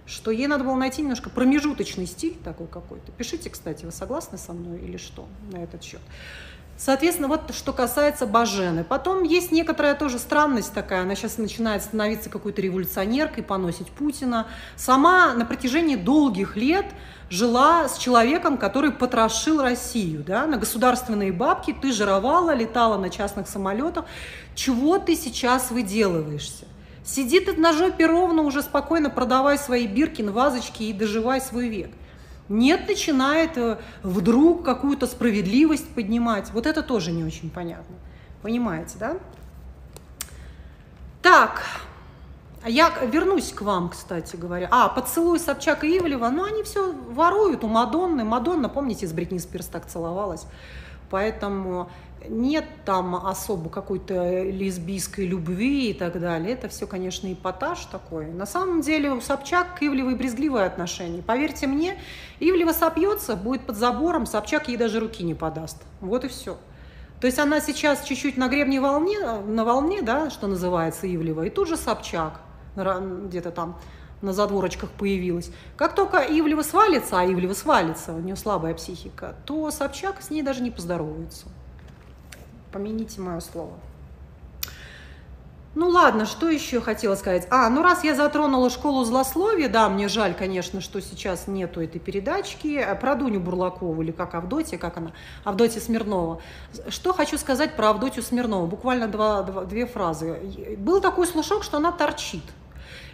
что 0.06 0.32
ей 0.32 0.48
надо 0.48 0.66
было 0.66 0.76
найти 0.76 1.02
немножко 1.02 1.30
промежуточный 1.30 2.06
стиль 2.06 2.36
такой 2.44 2.68
какой-то. 2.68 3.14
Пишите, 3.14 3.50
кстати, 3.50 3.86
вы 3.86 3.92
согласны 3.94 4.38
со 4.38 4.52
мной 4.52 4.80
или 4.80 4.98
что 4.98 5.26
на 5.50 5.64
этот 5.64 5.82
счет. 5.82 6.02
Соответственно, 6.78 7.28
вот 7.28 7.54
что 7.54 7.72
касается 7.72 8.26
Бажены. 8.26 8.84
Потом 8.84 9.24
есть 9.24 9.52
некоторая 9.52 9.96
тоже 9.96 10.18
странность 10.20 10.74
такая. 10.74 11.04
Она 11.04 11.16
сейчас 11.16 11.38
начинает 11.38 11.84
становиться 11.84 12.30
какой-то 12.30 12.62
революционеркой, 12.62 13.44
поносить 13.44 13.88
Путина. 13.88 14.48
Сама 14.76 15.34
на 15.34 15.46
протяжении 15.46 15.96
долгих 15.96 16.58
лет 16.58 16.86
жила 17.30 17.88
с 17.88 17.98
человеком, 17.98 18.58
который 18.58 18.92
потрошил 18.92 19.62
Россию. 19.62 20.24
Да? 20.26 20.46
На 20.48 20.58
государственные 20.58 21.32
бабки 21.32 21.76
ты 21.80 21.92
жировала, 21.92 22.54
летала 22.54 22.98
на 22.98 23.10
частных 23.10 23.48
самолетах. 23.48 24.06
Чего 24.56 24.98
ты 24.98 25.16
сейчас 25.16 25.72
выделываешься? 25.72 26.66
Сиди 27.06 27.40
ты 27.40 27.54
на 27.54 27.74
жопе 27.74 28.06
ровно, 28.06 28.44
уже 28.44 28.62
спокойно 28.62 29.10
продавай 29.10 29.58
свои 29.58 29.88
биркин, 29.88 30.32
вазочки 30.32 30.84
и 30.84 30.94
доживай 30.94 31.42
свой 31.42 31.68
век. 31.68 31.92
Нет, 32.50 32.88
начинает 32.88 33.58
э, 33.58 33.78
вдруг 34.04 34.64
какую-то 34.64 35.08
справедливость 35.08 35.88
поднимать. 35.96 36.52
Вот 36.52 36.66
это 36.66 36.84
тоже 36.84 37.12
не 37.12 37.24
очень 37.24 37.50
понятно. 37.50 37.96
Понимаете, 38.42 38.98
да? 39.00 39.18
Так, 41.22 41.64
Я 42.66 42.94
вернусь 43.06 43.52
к 43.52 43.62
вам, 43.62 43.90
кстати 43.90 44.38
говоря. 44.38 44.70
А, 44.72 44.88
поцелуй 44.88 45.40
Собчак 45.40 45.84
и 45.84 45.98
Ивлева, 45.98 46.30
ну 46.30 46.46
они 46.46 46.64
все 46.64 46.94
воруют 46.94 47.64
у 47.66 47.68
Мадонны. 47.68 48.24
Мадонна, 48.24 48.70
помните, 48.70 49.06
с 49.06 49.12
Бритни 49.12 49.38
Спирс 49.38 49.68
так 49.68 49.86
целовалась. 49.86 50.46
Поэтому 51.10 51.90
нет 52.30 52.66
там 52.86 53.16
особо 53.16 53.70
какой-то 53.70 54.44
лесбийской 54.44 55.26
любви 55.26 55.92
и 55.92 55.94
так 55.94 56.20
далее. 56.20 56.54
Это 56.54 56.70
все, 56.70 56.88
конечно, 56.88 57.32
эпатаж 57.32 57.86
такой. 57.86 58.28
На 58.28 58.46
самом 58.46 58.82
деле 58.82 59.12
у 59.12 59.22
Собчак 59.22 59.80
к 59.80 59.84
Ивлевой 59.84 60.16
брезгливое 60.16 60.66
отношение. 60.66 61.22
Поверьте 61.22 61.68
мне, 61.68 61.98
Ивлева 62.40 62.72
сопьется, 62.72 63.36
будет 63.36 63.66
под 63.66 63.78
забором, 63.78 64.26
Собчак 64.26 64.68
ей 64.68 64.78
даже 64.78 65.00
руки 65.00 65.24
не 65.24 65.34
подаст. 65.34 65.82
Вот 66.02 66.26
и 66.26 66.28
все. 66.28 66.58
То 67.20 67.28
есть 67.28 67.40
она 67.40 67.62
сейчас 67.62 68.04
чуть-чуть 68.04 68.36
на 68.36 68.50
гребне 68.50 68.82
волне, 68.82 69.18
на 69.20 69.64
волне, 69.64 70.02
да, 70.02 70.30
что 70.30 70.48
называется, 70.48 71.08
Ивлева, 71.08 71.44
и 71.44 71.50
тут 71.50 71.68
же 71.70 71.78
Собчак 71.78 72.42
где-то 72.76 73.52
там 73.52 73.80
на 74.22 74.34
задворочках 74.34 74.90
появилась. 74.90 75.52
Как 75.78 75.96
только 75.96 76.18
Ивлева 76.18 76.64
свалится, 76.64 77.20
а 77.20 77.26
Ивлева 77.26 77.54
свалится, 77.54 78.14
у 78.14 78.20
нее 78.20 78.36
слабая 78.36 78.74
психика, 78.74 79.36
то 79.46 79.70
Собчак 79.70 80.22
с 80.22 80.30
ней 80.30 80.42
даже 80.42 80.62
не 80.64 80.72
поздоровается. 80.72 81.48
Помяните 82.74 83.22
мое 83.22 83.40
слово. 83.40 83.74
Ну 85.76 85.90
ладно, 85.90 86.26
что 86.26 86.50
еще 86.50 86.82
хотела 86.82 87.16
сказать? 87.16 87.48
А, 87.50 87.70
ну 87.70 87.82
раз 87.82 88.04
я 88.04 88.16
затронула 88.16 88.70
школу 88.70 89.04
злословия, 89.06 89.70
да, 89.70 89.90
мне 89.90 90.08
жаль, 90.08 90.36
конечно, 90.36 90.82
что 90.82 91.02
сейчас 91.02 91.48
нету 91.48 91.82
этой 91.82 92.00
передачки. 92.00 92.86
Про 93.00 93.16
Дуню 93.16 93.40
Бурлакову 93.40 94.02
или 94.02 94.12
как 94.12 94.36
Авдотья, 94.36 94.78
как 94.78 94.98
она? 94.98 95.14
Авдотья 95.44 95.80
Смирнова. 95.80 96.42
Что 96.90 97.14
хочу 97.14 97.38
сказать 97.38 97.76
про 97.76 97.90
Авдотью 97.90 98.22
Смирнову? 98.22 98.68
Буквально 98.68 99.08
два, 99.08 99.44
два, 99.44 99.66
две 99.66 99.86
фразы. 99.86 100.76
Был 100.78 101.02
такой 101.02 101.26
слушок, 101.26 101.64
что 101.64 101.78
она 101.78 101.92
торчит. 101.92 102.44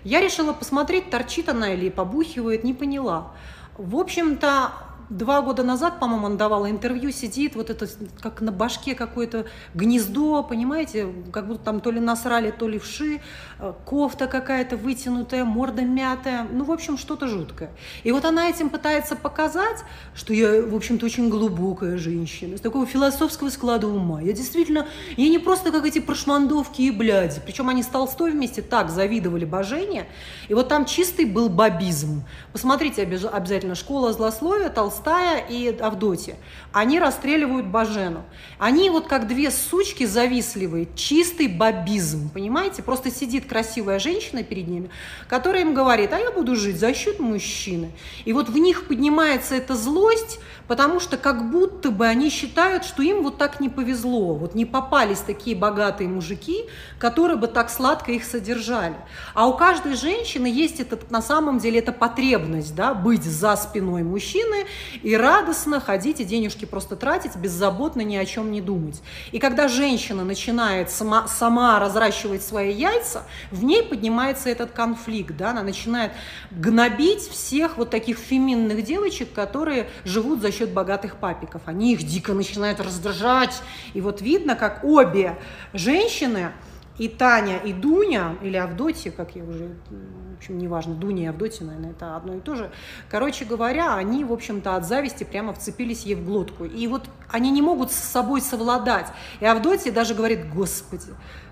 Я 0.06 0.22
решила 0.22 0.54
посмотреть, 0.54 1.10
торчит 1.10 1.50
она 1.50 1.74
или 1.74 1.90
побухивает, 1.90 2.64
не 2.64 2.74
поняла. 2.74 3.32
В 3.78 3.96
общем-то, 3.96 4.72
два 5.10 5.42
года 5.42 5.64
назад, 5.64 6.00
по-моему, 6.00 6.28
он 6.28 6.38
давал 6.38 6.68
интервью, 6.68 7.12
сидит, 7.12 7.56
вот 7.56 7.70
это 7.70 7.88
как 8.22 8.42
на 8.42 8.52
башке 8.52 8.94
какое-то 8.96 9.46
гнездо, 9.74 10.44
понимаете, 10.44 11.08
как 11.32 11.48
будто 11.48 11.64
там 11.64 11.82
то 11.82 11.92
ли 11.92 12.00
насрали, 12.00 12.52
то 12.52 12.68
ли 12.68 12.78
вши, 12.78 13.22
э, 13.60 13.74
кофта 13.86 14.28
какая-то 14.28 14.78
вытянутая, 14.78 15.44
морда 15.46 15.82
мятая, 15.82 16.48
ну, 16.52 16.64
в 16.64 16.72
общем, 16.72 16.98
что-то 16.98 17.28
жуткое. 17.28 17.72
И 18.04 18.12
вот 18.12 18.26
она 18.26 18.50
этим 18.50 18.70
пытается 18.70 19.16
показать, 19.16 19.84
что 20.14 20.34
я, 20.34 20.62
в 20.62 20.76
общем-то, 20.76 21.06
очень 21.06 21.30
глубокая 21.30 21.98
женщина, 21.98 22.58
с 22.58 22.62
такого 22.62 22.86
философского 22.86 23.50
склада 23.50 23.88
ума. 23.88 24.22
Я 24.22 24.34
действительно, 24.34 24.88
я 25.18 25.30
не 25.30 25.40
просто 25.40 25.72
как 25.72 25.86
эти 25.86 26.00
прошмандовки 26.00 26.84
и 26.84 26.92
бляди, 26.92 27.42
причем 27.44 27.70
они 27.70 27.82
с 27.82 27.88
Толстой 27.88 28.32
вместе 28.32 28.62
так 28.62 28.90
завидовали 28.90 29.46
божение, 29.46 30.08
и 30.48 30.54
вот 30.54 30.68
там 30.68 30.86
чистый 30.86 31.26
был 31.26 31.50
бабизм. 31.50 32.24
Посмотрите 32.54 33.02
обязательно 33.02 33.74
«Школа 33.74 34.14
злословия», 34.14 34.70
Толстой 34.70 34.99
Толстая 35.00 35.46
и 35.50 35.76
Авдотья, 35.80 36.36
они 36.74 37.00
расстреливают 37.00 37.66
Бажену. 37.66 38.24
Они 38.58 38.90
вот 38.90 39.08
как 39.08 39.28
две 39.28 39.50
сучки 39.50 40.06
завистливые, 40.06 40.88
чистый 40.96 41.48
бабизм, 41.48 42.30
понимаете? 42.30 42.84
Просто 42.84 43.10
сидит 43.10 43.48
красивая 43.48 44.00
женщина 44.00 44.44
перед 44.44 44.68
ними, 44.68 44.90
которая 45.28 45.62
им 45.62 45.74
говорит, 45.74 46.14
а 46.14 46.20
я 46.20 46.32
буду 46.32 46.56
жить 46.56 46.80
за 46.80 46.94
счет 46.94 47.20
мужчины. 47.20 47.92
И 48.26 48.34
вот 48.34 48.50
в 48.50 48.58
них 48.58 48.88
поднимается 48.88 49.56
эта 49.56 49.76
злость, 49.76 50.40
потому 50.68 51.00
что 51.00 51.18
как 51.18 51.50
будто 51.50 51.90
бы 51.92 52.06
они 52.06 52.30
считают, 52.30 52.84
что 52.84 53.02
им 53.02 53.24
вот 53.24 53.38
так 53.38 53.60
не 53.60 53.70
повезло, 53.70 54.36
вот 54.36 54.54
не 54.54 54.66
попались 54.66 55.20
такие 55.20 55.56
богатые 55.56 56.10
мужики, 56.10 56.66
которые 57.00 57.38
бы 57.38 57.48
так 57.48 57.70
сладко 57.70 58.12
их 58.12 58.24
содержали. 58.24 58.96
А 59.34 59.48
у 59.48 59.58
каждой 59.58 59.96
женщины 59.96 60.46
есть 60.46 60.80
этот, 60.80 61.10
на 61.10 61.22
самом 61.22 61.58
деле, 61.58 61.80
эта 61.80 61.92
потребность, 61.92 62.76
да, 62.76 62.94
быть 62.94 63.24
за 63.24 63.56
спиной 63.56 64.04
мужчины 64.04 64.66
и 65.04 65.16
радостно 65.16 65.80
ходить 65.80 66.20
и 66.20 66.26
денежки 66.26 66.66
просто 66.66 66.96
тратить, 66.96 67.36
беззаботно 67.36 68.02
ни 68.02 68.16
о 68.16 68.26
чем 68.26 68.52
не 68.52 68.62
думать. 68.62 69.02
И 69.32 69.40
когда 69.40 69.68
женщина 69.68 70.24
начинает 70.24 70.90
сама, 70.90 71.28
сама 71.28 71.80
разращивать 71.80 72.44
свои 72.44 72.74
яйца, 72.74 73.24
в 73.52 73.64
ней 73.64 73.84
поднимается 73.84 74.50
этот 74.50 74.72
конфликт, 74.72 75.36
да, 75.36 75.52
она 75.52 75.64
начинает 75.64 76.12
гнобить 76.52 77.22
всех 77.22 77.78
вот 77.78 77.90
таких 77.90 78.18
феминных 78.18 78.84
девочек, 78.84 79.34
которые 79.34 79.90
живут 80.04 80.42
за 80.42 80.52
счет 80.52 80.72
богатых 80.72 81.18
папиков. 81.18 81.62
Они 81.66 81.94
их 81.94 82.04
дико 82.04 82.34
начинают 82.34 82.80
раздражать. 82.80 83.62
И 83.94 84.02
вот 84.02 84.22
видно, 84.22 84.56
как 84.56 84.84
обе 84.84 85.38
женщины, 85.74 86.52
и 87.00 87.08
Таня, 87.08 87.58
и 87.58 87.74
Дуня, 87.74 88.36
или 88.44 88.58
Авдотья, 88.58 89.10
как 89.10 89.36
я 89.36 89.44
уже, 89.44 89.70
в 89.90 90.38
общем, 90.38 90.58
неважно, 90.58 90.94
Дуня 90.94 91.24
и 91.24 91.28
Авдотья, 91.28 91.66
наверное, 91.66 91.92
это 91.92 92.16
одно 92.16 92.36
и 92.36 92.42
то 92.42 92.56
же. 92.56 92.72
Короче 93.10 93.46
говоря, 93.46 93.96
они, 93.96 94.26
в 94.26 94.34
общем-то, 94.34 94.76
от 94.76 94.86
зависти 94.86 95.24
прямо 95.24 95.54
вцепились 95.54 96.04
ей 96.04 96.16
в 96.16 96.26
глотку. 96.26 96.66
И 96.66 96.86
вот 96.88 97.10
они 97.30 97.52
не 97.52 97.62
могут 97.62 97.92
с 97.92 97.96
собой 97.96 98.42
совладать. 98.42 99.08
И 99.40 99.46
Авдотья 99.46 99.94
даже 99.94 100.14
говорит, 100.14 100.54
господи, 100.54 101.08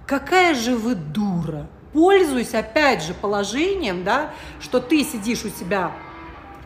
какая 0.06 0.54
же 0.54 0.75
вы 0.75 0.96
дура. 0.96 1.68
Пользуясь, 1.94 2.54
опять 2.54 3.01
же, 3.01 3.13
положением, 3.13 4.04
да, 4.04 4.34
что 4.60 4.82
ты 4.82 5.04
сидишь 5.04 5.46
у 5.46 5.50
себя 5.50 5.94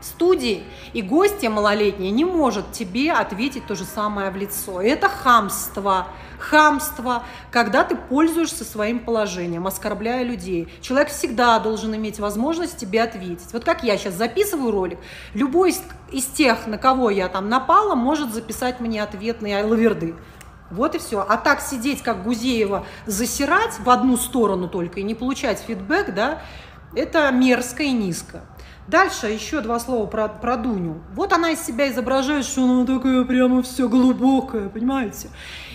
студии, 0.02 0.64
и 0.94 1.02
гостья 1.02 1.50
малолетняя 1.50 2.12
не 2.12 2.26
может 2.26 2.72
тебе 2.72 3.12
ответить 3.12 3.66
то 3.68 3.76
же 3.76 3.84
самое 3.84 4.30
в 4.30 4.36
лицо. 4.36 4.82
Это 4.82 5.10
хамство. 5.10 6.08
Хамство, 6.40 7.24
когда 7.52 7.84
ты 7.84 7.96
пользуешься 7.96 8.64
своим 8.64 9.00
положением, 9.00 9.68
оскорбляя 9.68 10.24
людей. 10.24 10.68
Человек 10.82 11.10
всегда 11.10 11.60
должен 11.60 11.96
иметь 11.96 12.20
возможность 12.20 12.78
тебе 12.78 13.04
ответить. 13.04 13.54
Вот 13.54 13.64
как 13.64 13.84
я 13.84 13.98
сейчас 13.98 14.16
записываю 14.16 14.72
ролик, 14.72 15.00
любой 15.34 15.70
из, 15.70 15.82
из 16.12 16.26
тех, 16.26 16.66
на 16.66 16.78
кого 16.78 17.10
я 17.10 17.28
там 17.30 17.48
напала, 17.48 17.96
может 17.96 18.34
записать 18.34 18.80
мне 18.80 19.04
ответные 19.04 19.64
лаверды. 19.64 20.16
Вот 20.72 20.96
и 20.96 21.00
все. 21.00 21.26
А 21.28 21.38
так 21.38 21.62
сидеть, 21.62 22.02
как 22.02 22.24
Гузеева, 22.24 22.86
засирать 23.06 23.78
в 23.80 23.90
одну 23.90 24.18
сторону 24.18 24.68
только 24.68 25.02
и 25.02 25.04
не 25.04 25.14
получать 25.14 25.60
фидбэк, 25.60 26.14
да, 26.14 26.42
это 26.96 27.30
мерзко 27.32 27.84
и 27.84 27.92
низко. 27.92 28.42
Дальше 28.88 29.28
еще 29.28 29.62
два 29.62 29.80
слова 29.80 30.08
про, 30.08 30.28
про 30.28 30.58
Дуню. 30.58 31.02
Вот 31.14 31.34
она 31.34 31.52
из 31.52 31.62
себя 31.62 31.90
изображает, 31.90 32.46
что 32.46 32.64
она 32.64 32.86
такая 32.86 33.24
прямо 33.24 33.62
все 33.62 33.88
глубокая, 33.88 34.70
понимаете? 34.70 35.30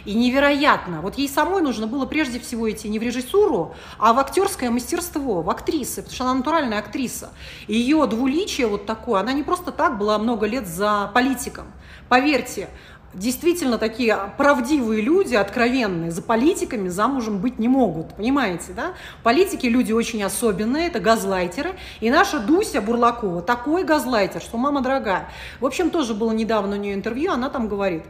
И 0.04 0.14
невероятно. 0.14 1.00
Вот 1.00 1.16
ей 1.16 1.28
самой 1.28 1.62
нужно 1.62 1.86
было 1.86 2.04
прежде 2.04 2.40
всего 2.40 2.70
идти 2.70 2.88
не 2.88 2.98
в 2.98 3.02
режиссуру, 3.02 3.74
а 3.98 4.12
в 4.12 4.18
актерское 4.18 4.70
мастерство, 4.70 5.42
в 5.42 5.50
актрисы, 5.50 6.02
потому 6.02 6.14
что 6.14 6.24
она 6.24 6.34
натуральная 6.34 6.78
актриса. 6.78 7.30
И 7.68 7.76
ее 7.76 8.04
двуличие 8.06 8.66
вот 8.66 8.86
такое, 8.86 9.20
она 9.20 9.32
не 9.32 9.44
просто 9.44 9.70
так 9.72 9.98
была 9.98 10.18
много 10.18 10.46
лет 10.46 10.66
за 10.66 11.10
политиком. 11.14 11.66
Поверьте, 12.08 12.68
действительно 13.14 13.78
такие 13.78 14.18
правдивые 14.36 15.00
люди, 15.00 15.34
откровенные, 15.34 16.10
за 16.10 16.22
политиками 16.22 16.88
замужем 16.88 17.38
быть 17.38 17.58
не 17.58 17.68
могут, 17.68 18.14
понимаете, 18.14 18.72
да? 18.74 18.92
Политики 19.22 19.66
люди 19.66 19.92
очень 19.92 20.22
особенные, 20.22 20.88
это 20.88 21.00
газлайтеры, 21.00 21.74
и 22.00 22.10
наша 22.10 22.38
Дуся 22.38 22.80
Бурлакова 22.80 23.42
такой 23.42 23.84
газлайтер, 23.84 24.40
что 24.40 24.58
мама 24.58 24.82
дорогая. 24.82 25.28
В 25.60 25.66
общем, 25.66 25.90
тоже 25.90 26.14
было 26.14 26.32
недавно 26.32 26.76
у 26.76 26.78
нее 26.78 26.94
интервью, 26.94 27.32
она 27.32 27.48
там 27.48 27.68
говорит, 27.68 28.04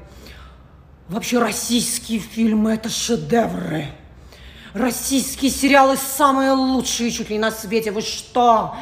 вообще 1.09 1.39
российские 1.39 2.19
фильмы 2.19 2.73
это 2.73 2.89
шедевры, 2.89 3.87
российские 4.75 5.51
сериалы 5.51 5.97
самые 5.97 6.53
лучшие 6.53 7.11
чуть 7.11 7.31
ли 7.31 7.39
на 7.39 7.51
свете, 7.51 7.93
вы 7.93 8.01
что? 8.01 8.77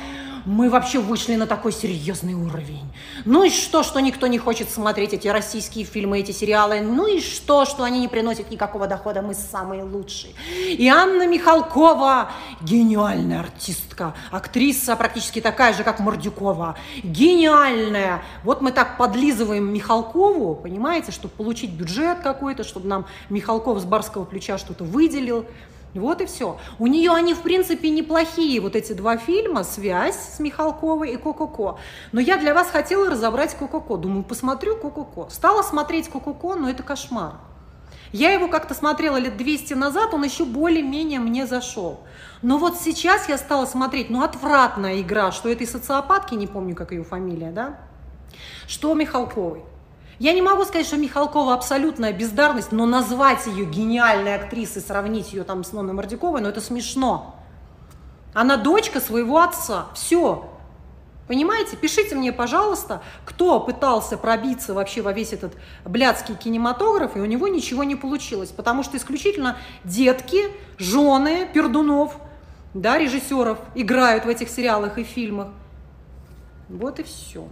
Мы 0.45 0.69
вообще 0.69 0.99
вышли 0.99 1.37
на 1.37 1.47
такой 1.47 1.73
серьезный 1.73 2.35
уровень. 2.35 2.85
Ну 3.25 3.45
и 3.45 3.51
что, 3.51 3.83
что 3.83 4.01
никто 4.01 4.27
не 4.27 4.39
хочет 4.39 4.69
смотреть 4.69 5.15
эти 5.15 5.29
российские 5.29 5.85
фильмы, 5.85 6.21
эти 6.21 6.33
сериалы? 6.33 6.81
Ну 6.81 7.07
и 7.07 7.21
что, 7.21 7.65
что 7.65 7.85
они 7.85 8.01
не 8.01 8.09
приносят 8.09 8.51
никакого 8.51 8.87
дохода? 8.87 9.23
Мы 9.23 9.35
самые 9.35 9.83
лучшие. 9.83 10.35
И 10.69 10.87
Анна 10.89 11.27
Михалкова 11.27 12.31
гениальная 12.61 13.41
артистка, 13.41 14.15
актриса 14.31 14.97
практически 14.97 15.41
такая 15.41 15.73
же, 15.73 15.83
как 15.83 16.01
Мордюкова. 16.01 16.77
Гениальная. 17.03 18.23
Вот 18.43 18.61
мы 18.61 18.73
так 18.73 18.99
подлизываем 18.99 19.73
Михалкову, 19.73 20.55
понимаете, 20.57 21.13
чтобы 21.13 21.35
получить 21.35 21.71
бюджет 21.71 22.21
какой-то, 22.21 22.65
чтобы 22.65 22.89
нам 22.89 23.07
Михалков 23.31 23.79
с 23.81 23.85
барского 23.85 24.25
плеча 24.25 24.59
что-то 24.59 24.85
выделил. 24.85 25.47
Вот 25.95 26.21
и 26.21 26.27
все. 26.27 26.59
У 26.79 26.87
нее 26.87 27.13
они, 27.13 27.35
в 27.35 27.41
принципе, 27.41 27.91
неплохие, 27.91 28.61
вот 28.61 28.75
эти 28.75 28.93
два 28.93 29.17
фильма 29.17 29.63
«Связь» 29.63 30.17
с 30.37 30.41
Михалковой 30.41 31.13
и 31.13 31.17
«Ко-ко-ко». 31.17 31.79
Но 32.11 32.21
я 32.21 32.37
для 32.37 32.53
вас 32.53 32.69
хотела 32.69 33.09
разобрать 33.09 33.55
«Ко-ко-ко». 33.55 33.97
Думаю, 33.97 34.25
посмотрю 34.25 34.77
«Ко-ко-ко». 34.77 35.29
Стала 35.31 35.63
смотреть 35.63 36.09
«Ко-ко-ко», 36.09 36.57
но 36.57 36.69
это 36.69 36.83
кошмар. 36.83 37.35
Я 38.11 38.33
его 38.33 38.49
как-то 38.49 38.75
смотрела 38.75 39.17
лет 39.17 39.37
200 39.37 39.75
назад, 39.75 40.15
он 40.15 40.23
еще 40.25 40.45
более-менее 40.45 41.19
мне 41.19 41.47
зашел. 41.47 42.01
Но 42.43 42.59
вот 42.59 42.77
сейчас 42.79 43.29
я 43.29 43.39
стала 43.39 43.67
смотреть, 43.67 44.11
ну, 44.11 44.23
отвратная 44.23 45.01
игра, 45.01 45.33
что 45.33 45.49
этой 45.49 45.67
социопатки, 45.67 46.35
не 46.35 46.47
помню, 46.47 46.77
как 46.77 46.93
ее 46.93 47.03
фамилия, 47.03 47.51
да, 47.51 47.79
что 48.69 48.95
Михалковой. 48.95 49.65
Я 50.19 50.33
не 50.33 50.43
могу 50.43 50.65
сказать, 50.65 50.87
что 50.87 50.97
Михалкова 50.97 51.55
абсолютная 51.55 52.13
бездарность, 52.13 52.73
но 52.73 52.87
назвать 52.87 53.47
ее 53.47 53.65
гениальной 53.65 54.35
актрисой, 54.35 54.83
сравнить 54.83 55.33
ее 55.33 55.45
там 55.45 55.65
с 55.65 55.73
Ноной 55.73 55.93
Мордяковой, 55.93 56.41
ну 56.41 56.49
это 56.49 56.61
смешно. 56.61 57.37
Она 58.33 58.57
дочка 58.57 59.01
своего 59.01 59.41
отца. 59.41 59.87
Все. 59.95 60.51
Понимаете? 61.27 61.77
Пишите 61.77 62.15
мне, 62.15 62.33
пожалуйста, 62.33 63.03
кто 63.25 63.59
пытался 63.61 64.19
пробиться 64.19 64.75
вообще 64.75 65.01
во 65.01 65.13
весь 65.13 65.33
этот 65.33 65.55
блядский 65.85 66.35
кинематограф, 66.35 67.17
и 67.17 67.21
у 67.21 67.25
него 67.25 67.49
ничего 67.49 67.83
не 67.83 67.97
получилось. 67.97 68.51
Потому 68.51 68.83
что 68.83 68.97
исключительно 68.97 69.57
детки, 69.85 70.43
жены 70.77 71.49
пердунов, 71.53 72.19
да, 72.75 72.99
режиссеров 72.99 73.59
играют 73.75 74.27
в 74.27 74.29
этих 74.29 74.51
сериалах 74.51 74.99
и 74.99 75.05
фильмах. 75.05 75.49
Вот 76.69 76.99
и 76.99 77.05
все. 77.05 77.47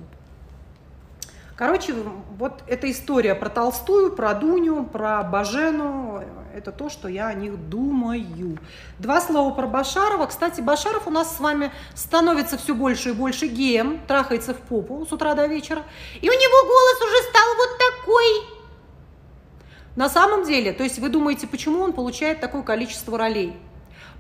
Короче, 1.63 1.95
вот 2.39 2.65
эта 2.67 2.91
история 2.91 3.37
про 3.37 3.49
Толстую, 3.49 4.17
про 4.17 4.35
Дуню, 4.35 4.83
про 4.83 5.23
Бажену, 5.23 6.25
это 6.53 6.73
то, 6.73 6.89
что 6.89 7.07
я 7.07 7.29
о 7.29 7.35
них 7.35 7.69
думаю. 7.69 8.59
Два 8.99 9.21
слова 9.21 9.55
про 9.55 9.69
Башарова. 9.69 10.27
Кстати, 10.27 10.61
Башаров 10.61 11.07
у 11.07 11.11
нас 11.11 11.37
с 11.37 11.39
вами 11.39 11.71
становится 11.95 12.59
все 12.59 12.75
больше 12.75 13.11
и 13.11 13.13
больше 13.13 13.47
геем, 13.47 14.01
трахается 14.09 14.55
в 14.55 14.57
попу 14.57 15.07
с 15.07 15.13
утра 15.13 15.35
до 15.35 15.47
вечера. 15.47 15.85
И 16.21 16.29
у 16.29 16.33
него 16.33 16.67
голос 16.67 17.01
уже 17.01 17.31
стал 17.31 17.55
вот 17.57 17.79
такой. 17.79 18.25
На 19.95 20.09
самом 20.09 20.45
деле, 20.45 20.73
то 20.73 20.83
есть 20.83 20.99
вы 20.99 21.11
думаете, 21.11 21.47
почему 21.47 21.83
он 21.83 21.93
получает 21.93 22.41
такое 22.41 22.63
количество 22.63 23.17
ролей? 23.17 23.57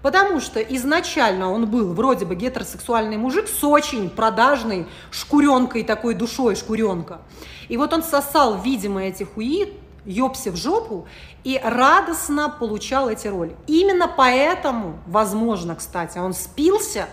Потому 0.02 0.40
что 0.40 0.60
изначально 0.60 1.50
он 1.50 1.66
был 1.66 1.94
вроде 1.94 2.24
бы 2.24 2.34
гетеросексуальный 2.34 3.16
мужик 3.16 3.46
с 3.48 3.62
очень 3.62 4.10
продажной 4.10 4.86
шкуренкой, 5.10 5.84
такой 5.84 6.14
душой 6.14 6.56
шкуренка. 6.56 7.20
И 7.68 7.76
вот 7.76 7.92
он 7.92 8.02
сосал, 8.02 8.60
видимо, 8.60 9.04
эти 9.04 9.22
хуи, 9.22 9.72
ёбся 10.04 10.50
в 10.50 10.56
жопу, 10.56 11.06
и 11.44 11.60
радостно 11.62 12.48
получал 12.50 13.08
эти 13.08 13.28
роли. 13.28 13.54
Именно 13.68 14.08
поэтому, 14.08 14.98
возможно, 15.06 15.76
кстати, 15.76 16.18
он 16.18 16.34
спился 16.34 17.08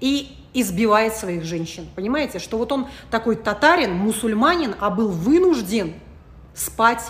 и 0.00 0.36
избивает 0.54 1.14
своих 1.14 1.44
женщин. 1.44 1.86
Понимаете, 1.94 2.38
что 2.38 2.56
вот 2.56 2.72
он 2.72 2.86
такой 3.10 3.36
татарин, 3.36 3.92
мусульманин, 3.94 4.74
а 4.80 4.88
был 4.88 5.08
вынужден 5.08 5.94
спать 6.54 7.02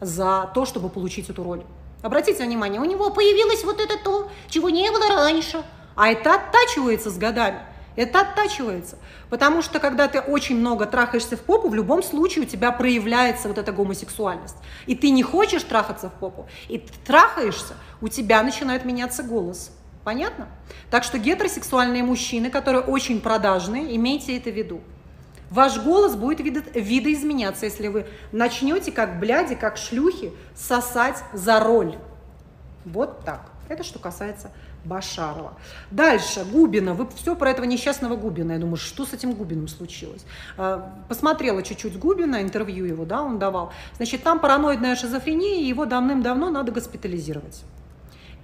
за 0.00 0.50
то, 0.54 0.66
чтобы 0.66 0.88
получить 0.88 1.30
эту 1.30 1.42
роль. 1.42 1.62
Обратите 2.04 2.44
внимание, 2.44 2.82
у 2.82 2.84
него 2.84 3.08
появилось 3.08 3.64
вот 3.64 3.80
это 3.80 3.96
то, 3.96 4.30
чего 4.50 4.68
не 4.68 4.90
было 4.90 5.08
раньше. 5.08 5.64
А 5.96 6.10
это 6.10 6.34
оттачивается 6.34 7.08
с 7.08 7.16
годами. 7.16 7.60
Это 7.96 8.20
оттачивается. 8.20 8.98
Потому 9.30 9.62
что 9.62 9.80
когда 9.80 10.06
ты 10.06 10.20
очень 10.20 10.58
много 10.58 10.84
трахаешься 10.84 11.38
в 11.38 11.40
попу, 11.40 11.70
в 11.70 11.74
любом 11.74 12.02
случае 12.02 12.44
у 12.44 12.46
тебя 12.46 12.72
проявляется 12.72 13.48
вот 13.48 13.56
эта 13.56 13.72
гомосексуальность. 13.72 14.56
И 14.84 14.94
ты 14.94 15.08
не 15.08 15.22
хочешь 15.22 15.62
трахаться 15.62 16.10
в 16.10 16.12
попу, 16.12 16.46
и 16.68 16.76
ты 16.76 16.92
трахаешься, 17.06 17.72
у 18.02 18.08
тебя 18.08 18.42
начинает 18.42 18.84
меняться 18.84 19.22
голос. 19.22 19.70
Понятно? 20.04 20.48
Так 20.90 21.04
что 21.04 21.16
гетеросексуальные 21.16 22.02
мужчины, 22.02 22.50
которые 22.50 22.82
очень 22.82 23.22
продажные, 23.22 23.96
имейте 23.96 24.36
это 24.36 24.50
в 24.50 24.54
виду. 24.54 24.82
Ваш 25.54 25.78
голос 25.78 26.16
будет 26.16 26.40
видоизменяться, 26.40 27.66
если 27.66 27.86
вы 27.86 28.06
начнете, 28.32 28.90
как 28.90 29.20
бляди, 29.20 29.54
как 29.54 29.76
шлюхи, 29.76 30.32
сосать 30.56 31.22
за 31.32 31.60
роль. 31.60 31.96
Вот 32.84 33.24
так. 33.24 33.52
Это 33.68 33.84
что 33.84 34.00
касается 34.00 34.50
Башарова. 34.84 35.54
Дальше, 35.92 36.44
Губина. 36.44 36.92
Вы 36.92 37.06
все 37.14 37.36
про 37.36 37.50
этого 37.50 37.66
несчастного 37.66 38.16
Губина. 38.16 38.50
Я 38.52 38.58
думаю, 38.58 38.76
что 38.76 39.06
с 39.06 39.12
этим 39.12 39.32
Губиным 39.32 39.68
случилось? 39.68 40.26
А, 40.56 40.92
посмотрела 41.08 41.62
чуть-чуть 41.62 42.00
Губина, 42.00 42.42
интервью 42.42 42.84
его, 42.84 43.04
да, 43.04 43.22
он 43.22 43.38
давал. 43.38 43.72
Значит, 43.96 44.24
там 44.24 44.40
параноидная 44.40 44.96
шизофрения, 44.96 45.62
его 45.68 45.84
давным-давно 45.86 46.50
надо 46.50 46.72
госпитализировать. 46.72 47.62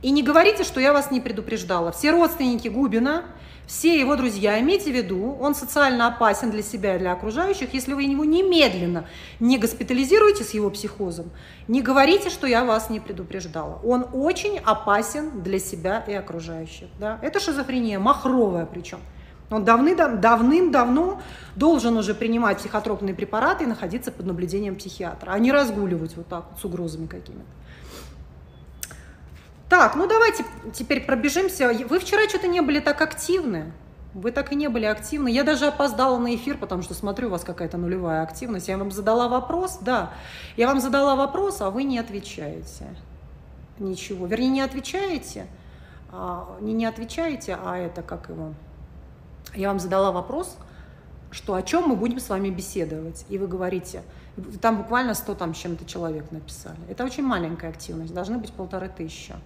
И 0.03 0.11
не 0.11 0.23
говорите, 0.23 0.65
что 0.65 0.81
я 0.81 0.93
вас 0.93 1.11
не 1.11 1.21
предупреждала. 1.21 1.93
Все 1.93 2.11
родственники 2.11 2.69
Губина 2.69 3.25
все 3.71 4.01
его 4.01 4.17
друзья, 4.17 4.59
имейте 4.59 4.91
в 4.91 4.97
виду, 4.97 5.37
он 5.41 5.55
социально 5.55 6.09
опасен 6.09 6.51
для 6.51 6.61
себя 6.61 6.97
и 6.97 6.99
для 6.99 7.13
окружающих, 7.13 7.73
если 7.73 7.93
вы 7.93 8.03
его 8.03 8.25
немедленно 8.25 9.05
не 9.39 9.59
госпитализируете 9.59 10.43
с 10.43 10.55
его 10.55 10.71
психозом, 10.71 11.31
не 11.69 11.81
говорите, 11.81 12.31
что 12.31 12.49
я 12.49 12.65
вас 12.65 12.91
не 12.91 12.99
предупреждала. 12.99 13.79
Он 13.85 14.07
очень 14.13 14.59
опасен 14.59 15.43
для 15.43 15.61
себя 15.61 16.05
и 16.09 16.13
окружающих. 16.13 16.89
Да? 16.99 17.21
Это 17.23 17.39
шизофрения, 17.39 18.01
махровая 18.01 18.67
причем. 18.67 18.99
Он 19.53 19.65
давным-давно 19.65 21.23
должен 21.55 21.97
уже 21.97 22.15
принимать 22.15 22.59
психотропные 22.59 23.15
препараты 23.15 23.63
и 23.65 23.67
находиться 23.69 24.11
под 24.11 24.27
наблюдением 24.27 24.75
психиатра, 24.75 25.31
а 25.31 25.39
не 25.39 25.53
разгуливать 25.53 26.17
вот 26.17 26.27
так 26.27 26.47
вот 26.51 26.59
с 26.59 26.65
угрозами 26.65 27.07
какими-то. 27.07 27.47
Так, 29.71 29.95
ну 29.95 30.09
давайте 30.09 30.45
теперь 30.75 31.07
пробежимся. 31.07 31.73
Вы 31.89 32.01
вчера 32.01 32.29
что-то 32.29 32.49
не 32.49 32.61
были 32.61 32.81
так 32.81 33.01
активны. 33.01 33.73
Вы 34.15 34.33
так 34.33 34.51
и 34.51 34.57
не 34.57 34.67
были 34.67 34.85
активны. 34.85 35.29
Я 35.29 35.45
даже 35.45 35.69
опоздала 35.69 36.19
на 36.19 36.35
эфир, 36.35 36.59
потому 36.59 36.83
что 36.83 36.93
смотрю, 36.93 37.29
у 37.29 37.31
вас 37.31 37.45
какая-то 37.45 37.79
нулевая 37.79 38.25
активность. 38.25 38.67
Я 38.67 38.77
вам 38.77 38.91
задала 38.91 39.29
вопрос, 39.29 39.79
да. 39.81 40.11
Я 40.57 40.67
вам 40.67 40.81
задала 40.81 41.15
вопрос, 41.15 41.61
а 41.61 41.71
вы 41.71 41.85
не 41.85 42.01
отвечаете. 42.01 42.89
Ничего. 43.79 44.27
Вернее, 44.27 44.49
не 44.49 44.61
отвечаете. 44.61 45.47
А, 46.11 46.57
не, 46.61 46.73
не 46.73 46.87
отвечаете, 46.87 47.57
а 47.65 47.77
это 47.77 48.03
как 48.03 48.29
его. 48.29 48.55
Я 49.55 49.69
вам 49.69 49.79
задала 49.79 50.11
вопрос, 50.11 50.57
что 51.31 51.55
о 51.55 51.63
чем 51.63 51.85
мы 51.85 51.95
будем 51.95 52.19
с 52.19 52.29
вами 52.29 52.51
беседовать. 52.51 53.25
И 53.29 53.39
вы 53.39 53.47
говорите, 53.47 54.03
там 54.61 54.79
буквально 54.79 55.15
100 55.15 55.33
там 55.37 55.53
чем-то 55.53 55.85
человек 55.85 56.33
написали. 56.33 56.81
Это 56.89 57.05
очень 57.05 57.23
маленькая 57.23 57.71
активность, 57.71 58.13
должны 58.13 58.39
быть 58.39 58.53
полторы 58.53 58.89
тысячи. 58.89 59.37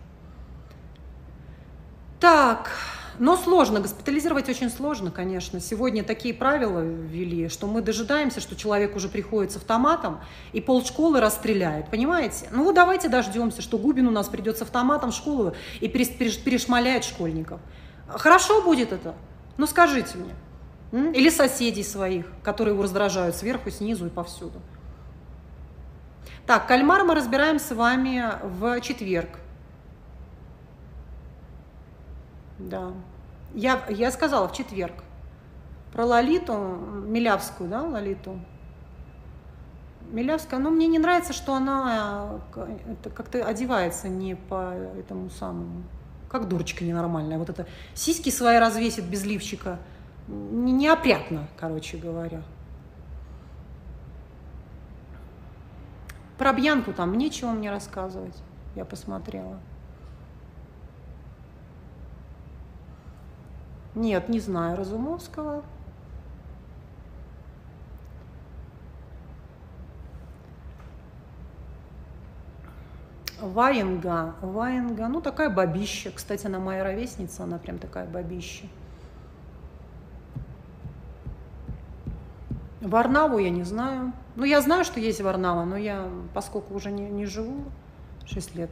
Так, 2.25 2.71
но 3.19 3.37
сложно, 3.37 3.81
госпитализировать 3.81 4.49
очень 4.49 4.71
сложно, 4.71 5.11
конечно. 5.11 5.61
Сегодня 5.61 6.03
такие 6.03 6.33
правила 6.33 6.81
ввели, 6.81 7.51
что 7.51 7.67
мы 7.67 7.83
дожидаемся, 7.83 8.41
что 8.41 8.57
человек 8.57 8.97
уже 8.97 9.11
приходит 9.11 9.53
с 9.53 9.57
автоматом 9.57 10.21
и 10.55 10.63
полшколы 10.63 11.21
расстреляет, 11.21 11.91
понимаете? 11.91 12.49
Ну 12.51 12.65
вот 12.65 12.77
давайте 12.77 13.11
дождемся, 13.11 13.61
что 13.61 13.77
Губин 13.77 14.09
у 14.09 14.11
нас 14.11 14.29
придет 14.29 14.57
с 14.57 14.63
автоматом 14.63 15.11
в 15.11 15.15
школу 15.15 15.55
и 15.81 15.89
перешмаляет 15.89 17.05
школьников. 17.05 17.61
Хорошо 18.09 18.63
будет 18.63 18.95
это? 18.95 19.15
Ну 19.59 19.67
скажите 19.67 20.17
мне. 20.17 21.13
Или 21.13 21.29
соседей 21.29 21.85
своих, 21.85 22.25
которые 22.43 22.73
его 22.73 22.85
раздражают 22.85 23.37
сверху, 23.37 23.71
снизу 23.71 24.07
и 24.07 24.09
повсюду. 24.09 24.63
Так, 26.47 26.69
кальмар 26.69 27.05
мы 27.05 27.15
разбираем 27.17 27.59
с 27.59 27.71
вами 27.75 28.25
в 28.43 28.81
четверг. 28.81 29.29
Да. 32.59 32.93
Я, 33.55 33.85
я 33.89 34.11
сказала 34.11 34.49
в 34.49 34.53
четверг. 34.53 34.95
Про 35.93 36.07
Лолиту, 36.07 36.57
Милявскую, 37.07 37.71
да, 37.71 37.83
Лолиту? 37.83 38.41
Милявская, 40.11 40.61
ну, 40.61 40.71
мне 40.71 40.87
не 40.87 40.99
нравится, 40.99 41.33
что 41.33 41.55
она 41.55 42.41
э, 42.57 42.77
как-то 43.15 43.45
одевается 43.45 44.09
не 44.09 44.35
по 44.35 44.73
этому 44.99 45.31
самому, 45.31 45.85
как 46.29 46.49
дурочка 46.49 46.85
ненормальная. 46.85 47.39
Вот 47.39 47.49
это 47.49 47.67
сиськи 47.95 48.31
свои 48.31 48.59
развесит 48.59 49.05
без 49.05 49.25
лифчика. 49.25 49.79
Неопрятно, 50.27 51.49
короче 51.57 51.97
говоря. 51.97 52.43
Про 56.39 56.53
Бьянку 56.53 56.93
там 56.93 57.17
нечего 57.17 57.51
мне 57.51 57.71
рассказывать. 57.71 58.37
Я 58.75 58.85
посмотрела. 58.85 59.61
Нет, 63.95 64.29
не 64.29 64.41
знаю 64.41 64.77
Разумовского. 64.77 65.63
Ваенга, 73.41 74.35
Ваенга, 74.41 75.07
ну 75.09 75.21
такая 75.21 75.51
бабища. 75.51 76.11
Кстати, 76.11 76.47
она 76.47 76.59
моя 76.59 76.83
ровесница, 76.83 77.45
она 77.45 77.59
прям 77.59 77.79
такая 77.79 78.07
бабища. 78.07 78.67
Варнаву 82.81 83.39
я 83.39 83.51
не 83.51 83.63
знаю. 83.63 84.13
Ну, 84.37 84.45
я 84.45 84.61
знаю, 84.61 84.85
что 84.85 85.01
есть 85.01 85.21
Варнава, 85.21 85.65
но 85.65 85.77
я, 85.77 86.09
поскольку 86.35 86.75
уже 86.75 86.91
не, 86.91 87.09
не 87.09 87.27
живу 87.27 87.65
6 88.27 88.55
лет, 88.55 88.71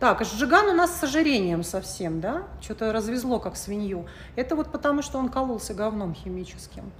так, 0.00 0.24
Жиган 0.24 0.68
у 0.68 0.74
нас 0.74 0.96
с 0.96 1.02
ожирением 1.02 1.64
совсем, 1.64 2.20
да? 2.20 2.44
Что-то 2.60 2.92
развезло, 2.92 3.40
как 3.40 3.56
свинью. 3.56 4.06
Это 4.36 4.54
вот 4.54 4.70
потому, 4.70 5.02
что 5.02 5.18
он 5.18 5.28
кололся 5.28 5.74
говном 5.74 6.14
химическим. 6.14 6.92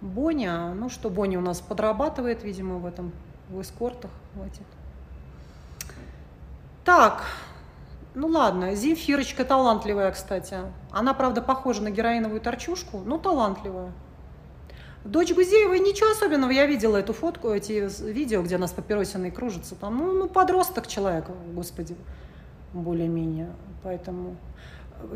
Боня, 0.00 0.72
ну 0.74 0.88
что, 0.88 1.10
Боня 1.10 1.38
у 1.38 1.42
нас 1.42 1.60
подрабатывает, 1.60 2.44
видимо, 2.44 2.76
в 2.76 2.86
этом, 2.86 3.10
в 3.48 3.60
эскортах. 3.60 4.12
Хватит. 4.34 4.62
Так, 6.84 7.24
ну 8.14 8.28
ладно, 8.28 8.72
Земфирочка 8.76 9.44
талантливая, 9.44 10.12
кстати. 10.12 10.58
Она, 10.92 11.14
правда, 11.14 11.42
похожа 11.42 11.82
на 11.82 11.90
героиновую 11.90 12.40
торчушку, 12.40 13.00
но 13.04 13.18
талантливая. 13.18 13.92
Дочь 15.04 15.34
Гузеевой 15.34 15.80
ничего 15.80 16.10
особенного, 16.12 16.52
я 16.52 16.66
видела 16.66 16.98
эту 16.98 17.12
фотку, 17.12 17.48
эти 17.48 17.88
видео, 18.04 18.42
где 18.42 18.56
она 18.56 18.68
с 18.68 18.72
папиросиной 18.72 19.32
кружится. 19.32 19.74
Там, 19.74 19.98
ну, 19.98 20.12
ну 20.12 20.28
подросток 20.28 20.86
человек, 20.86 21.24
господи 21.52 21.96
более-менее. 22.72 23.50
Поэтому 23.82 24.36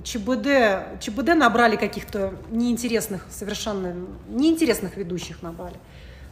ЧБД, 0.03 1.01
ЧБД 1.01 1.35
набрали 1.35 1.77
каких-то 1.77 2.35
неинтересных, 2.51 3.27
совершенно 3.31 3.95
неинтересных 4.29 4.97
ведущих 4.97 5.43
набрали. 5.43 5.77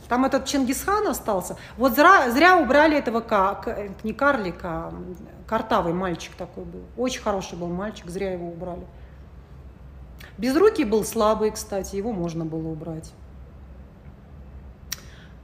Там 0.09 0.25
этот 0.25 0.45
Чингисхан 0.45 1.07
остался. 1.07 1.57
Вот 1.77 1.95
зря, 1.95 2.31
зря 2.31 2.57
убрали 2.57 2.99
этого, 2.99 3.21
не 4.03 4.13
карлика, 4.13 4.69
а 4.69 4.95
картавый 5.47 5.93
мальчик 5.93 6.35
такой 6.35 6.65
был. 6.65 6.83
Очень 6.97 7.23
хороший 7.23 7.57
был 7.57 7.69
мальчик, 7.69 8.11
зря 8.11 8.33
его 8.33 8.49
убрали. 8.49 8.87
Безрукий 10.37 10.85
был 10.85 11.05
слабый, 11.05 11.53
кстати, 11.53 11.97
его 11.97 12.13
можно 12.13 12.45
было 12.45 12.69
убрать. 12.69 13.13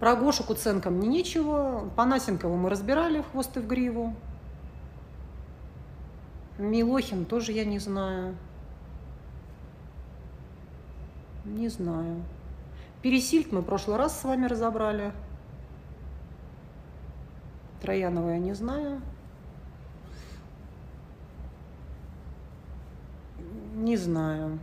Про 0.01 0.17
Гошу 0.17 0.43
Куценко 0.43 0.91
мне 0.91 1.09
ничего. 1.09 1.89
Панасенкова 1.97 2.57
мы 2.57 2.69
разбирали 2.69 3.21
в 3.21 3.31
хвост 3.31 3.57
и 3.57 3.61
в 3.61 3.67
гриву. 3.67 4.15
Милохин 6.59 7.25
тоже 7.25 7.53
я 7.53 7.64
не 7.64 7.79
знаю. 7.79 8.37
Не 11.45 11.69
знаю. 11.69 12.23
Пересильд 13.03 13.53
мы 13.53 13.61
в 13.61 13.64
прошлый 13.64 13.97
раз 13.99 14.21
с 14.21 14.25
вами 14.25 14.47
разобрали. 14.47 15.12
Троянова 17.81 18.31
я 18.31 18.38
не 18.38 18.55
знаю. 18.55 19.01
Не 23.75 23.97
знаю. 23.97 24.59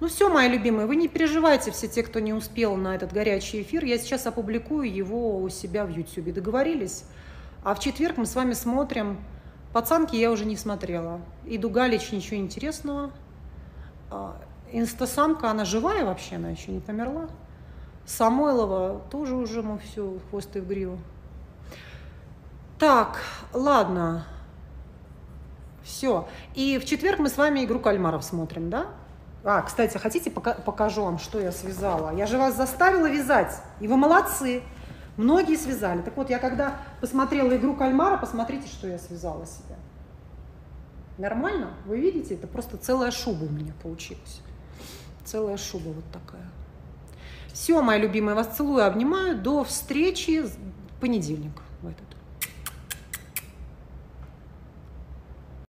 Ну 0.00 0.08
все, 0.08 0.28
мои 0.28 0.48
любимые, 0.48 0.86
вы 0.86 0.96
не 0.96 1.08
переживайте, 1.08 1.70
все 1.70 1.88
те, 1.88 2.02
кто 2.02 2.20
не 2.20 2.34
успел 2.34 2.76
на 2.76 2.94
этот 2.94 3.12
горячий 3.12 3.62
эфир. 3.62 3.84
Я 3.84 3.98
сейчас 3.98 4.26
опубликую 4.26 4.92
его 4.92 5.40
у 5.40 5.48
себя 5.48 5.86
в 5.86 5.90
YouTube. 5.90 6.34
Договорились? 6.34 7.04
А 7.64 7.74
в 7.74 7.80
четверг 7.80 8.16
мы 8.18 8.26
с 8.26 8.34
вами 8.34 8.52
смотрим. 8.52 9.18
Пацанки 9.72 10.16
я 10.16 10.30
уже 10.30 10.44
не 10.44 10.56
смотрела. 10.56 11.20
И 11.44 11.58
Дугалич 11.58 12.12
ничего 12.12 12.36
интересного. 12.36 13.10
А, 14.10 14.36
инстасамка, 14.70 15.50
она 15.50 15.64
живая 15.64 16.04
вообще, 16.04 16.36
она 16.36 16.50
еще 16.50 16.70
не 16.70 16.80
померла. 16.80 17.28
Самойлова 18.04 19.00
тоже 19.10 19.34
уже 19.34 19.62
мы 19.62 19.78
все, 19.78 20.18
хвост 20.28 20.54
и 20.56 20.60
в 20.60 20.66
гриву. 20.66 20.98
Так, 22.78 23.20
ладно. 23.52 24.26
Все. 25.82 26.28
И 26.54 26.78
в 26.78 26.84
четверг 26.84 27.20
мы 27.20 27.28
с 27.28 27.36
вами 27.36 27.64
игру 27.64 27.80
кальмаров 27.80 28.24
смотрим, 28.24 28.70
да? 28.70 28.86
А, 29.44 29.62
кстати, 29.62 29.98
хотите, 29.98 30.30
пока, 30.30 30.54
покажу 30.54 31.02
вам, 31.04 31.18
что 31.18 31.40
я 31.40 31.50
связала? 31.50 32.14
Я 32.14 32.26
же 32.26 32.38
вас 32.38 32.56
заставила 32.56 33.08
вязать, 33.08 33.56
и 33.80 33.88
вы 33.88 33.96
молодцы. 33.96 34.62
Многие 35.16 35.56
связали. 35.56 36.00
Так 36.02 36.16
вот, 36.16 36.30
я 36.30 36.38
когда 36.38 36.78
посмотрела 37.00 37.54
игру 37.56 37.74
кальмара, 37.74 38.16
посмотрите, 38.16 38.66
что 38.66 38.88
я 38.88 38.98
связала 38.98 39.46
себе. 39.46 39.76
Нормально? 41.18 41.70
Вы 41.84 42.00
видите? 42.00 42.34
Это 42.34 42.46
просто 42.46 42.78
целая 42.78 43.10
шуба 43.10 43.44
у 43.44 43.50
меня 43.50 43.74
получилась. 43.82 44.40
Целая 45.24 45.56
шуба 45.56 45.88
вот 45.88 46.04
такая. 46.12 46.50
Все, 47.52 47.82
мои 47.82 48.00
любимые, 48.00 48.34
вас 48.34 48.56
целую, 48.56 48.86
обнимаю. 48.86 49.38
До 49.38 49.62
встречи 49.64 50.42
в 50.42 50.56
понедельник. 51.00 51.52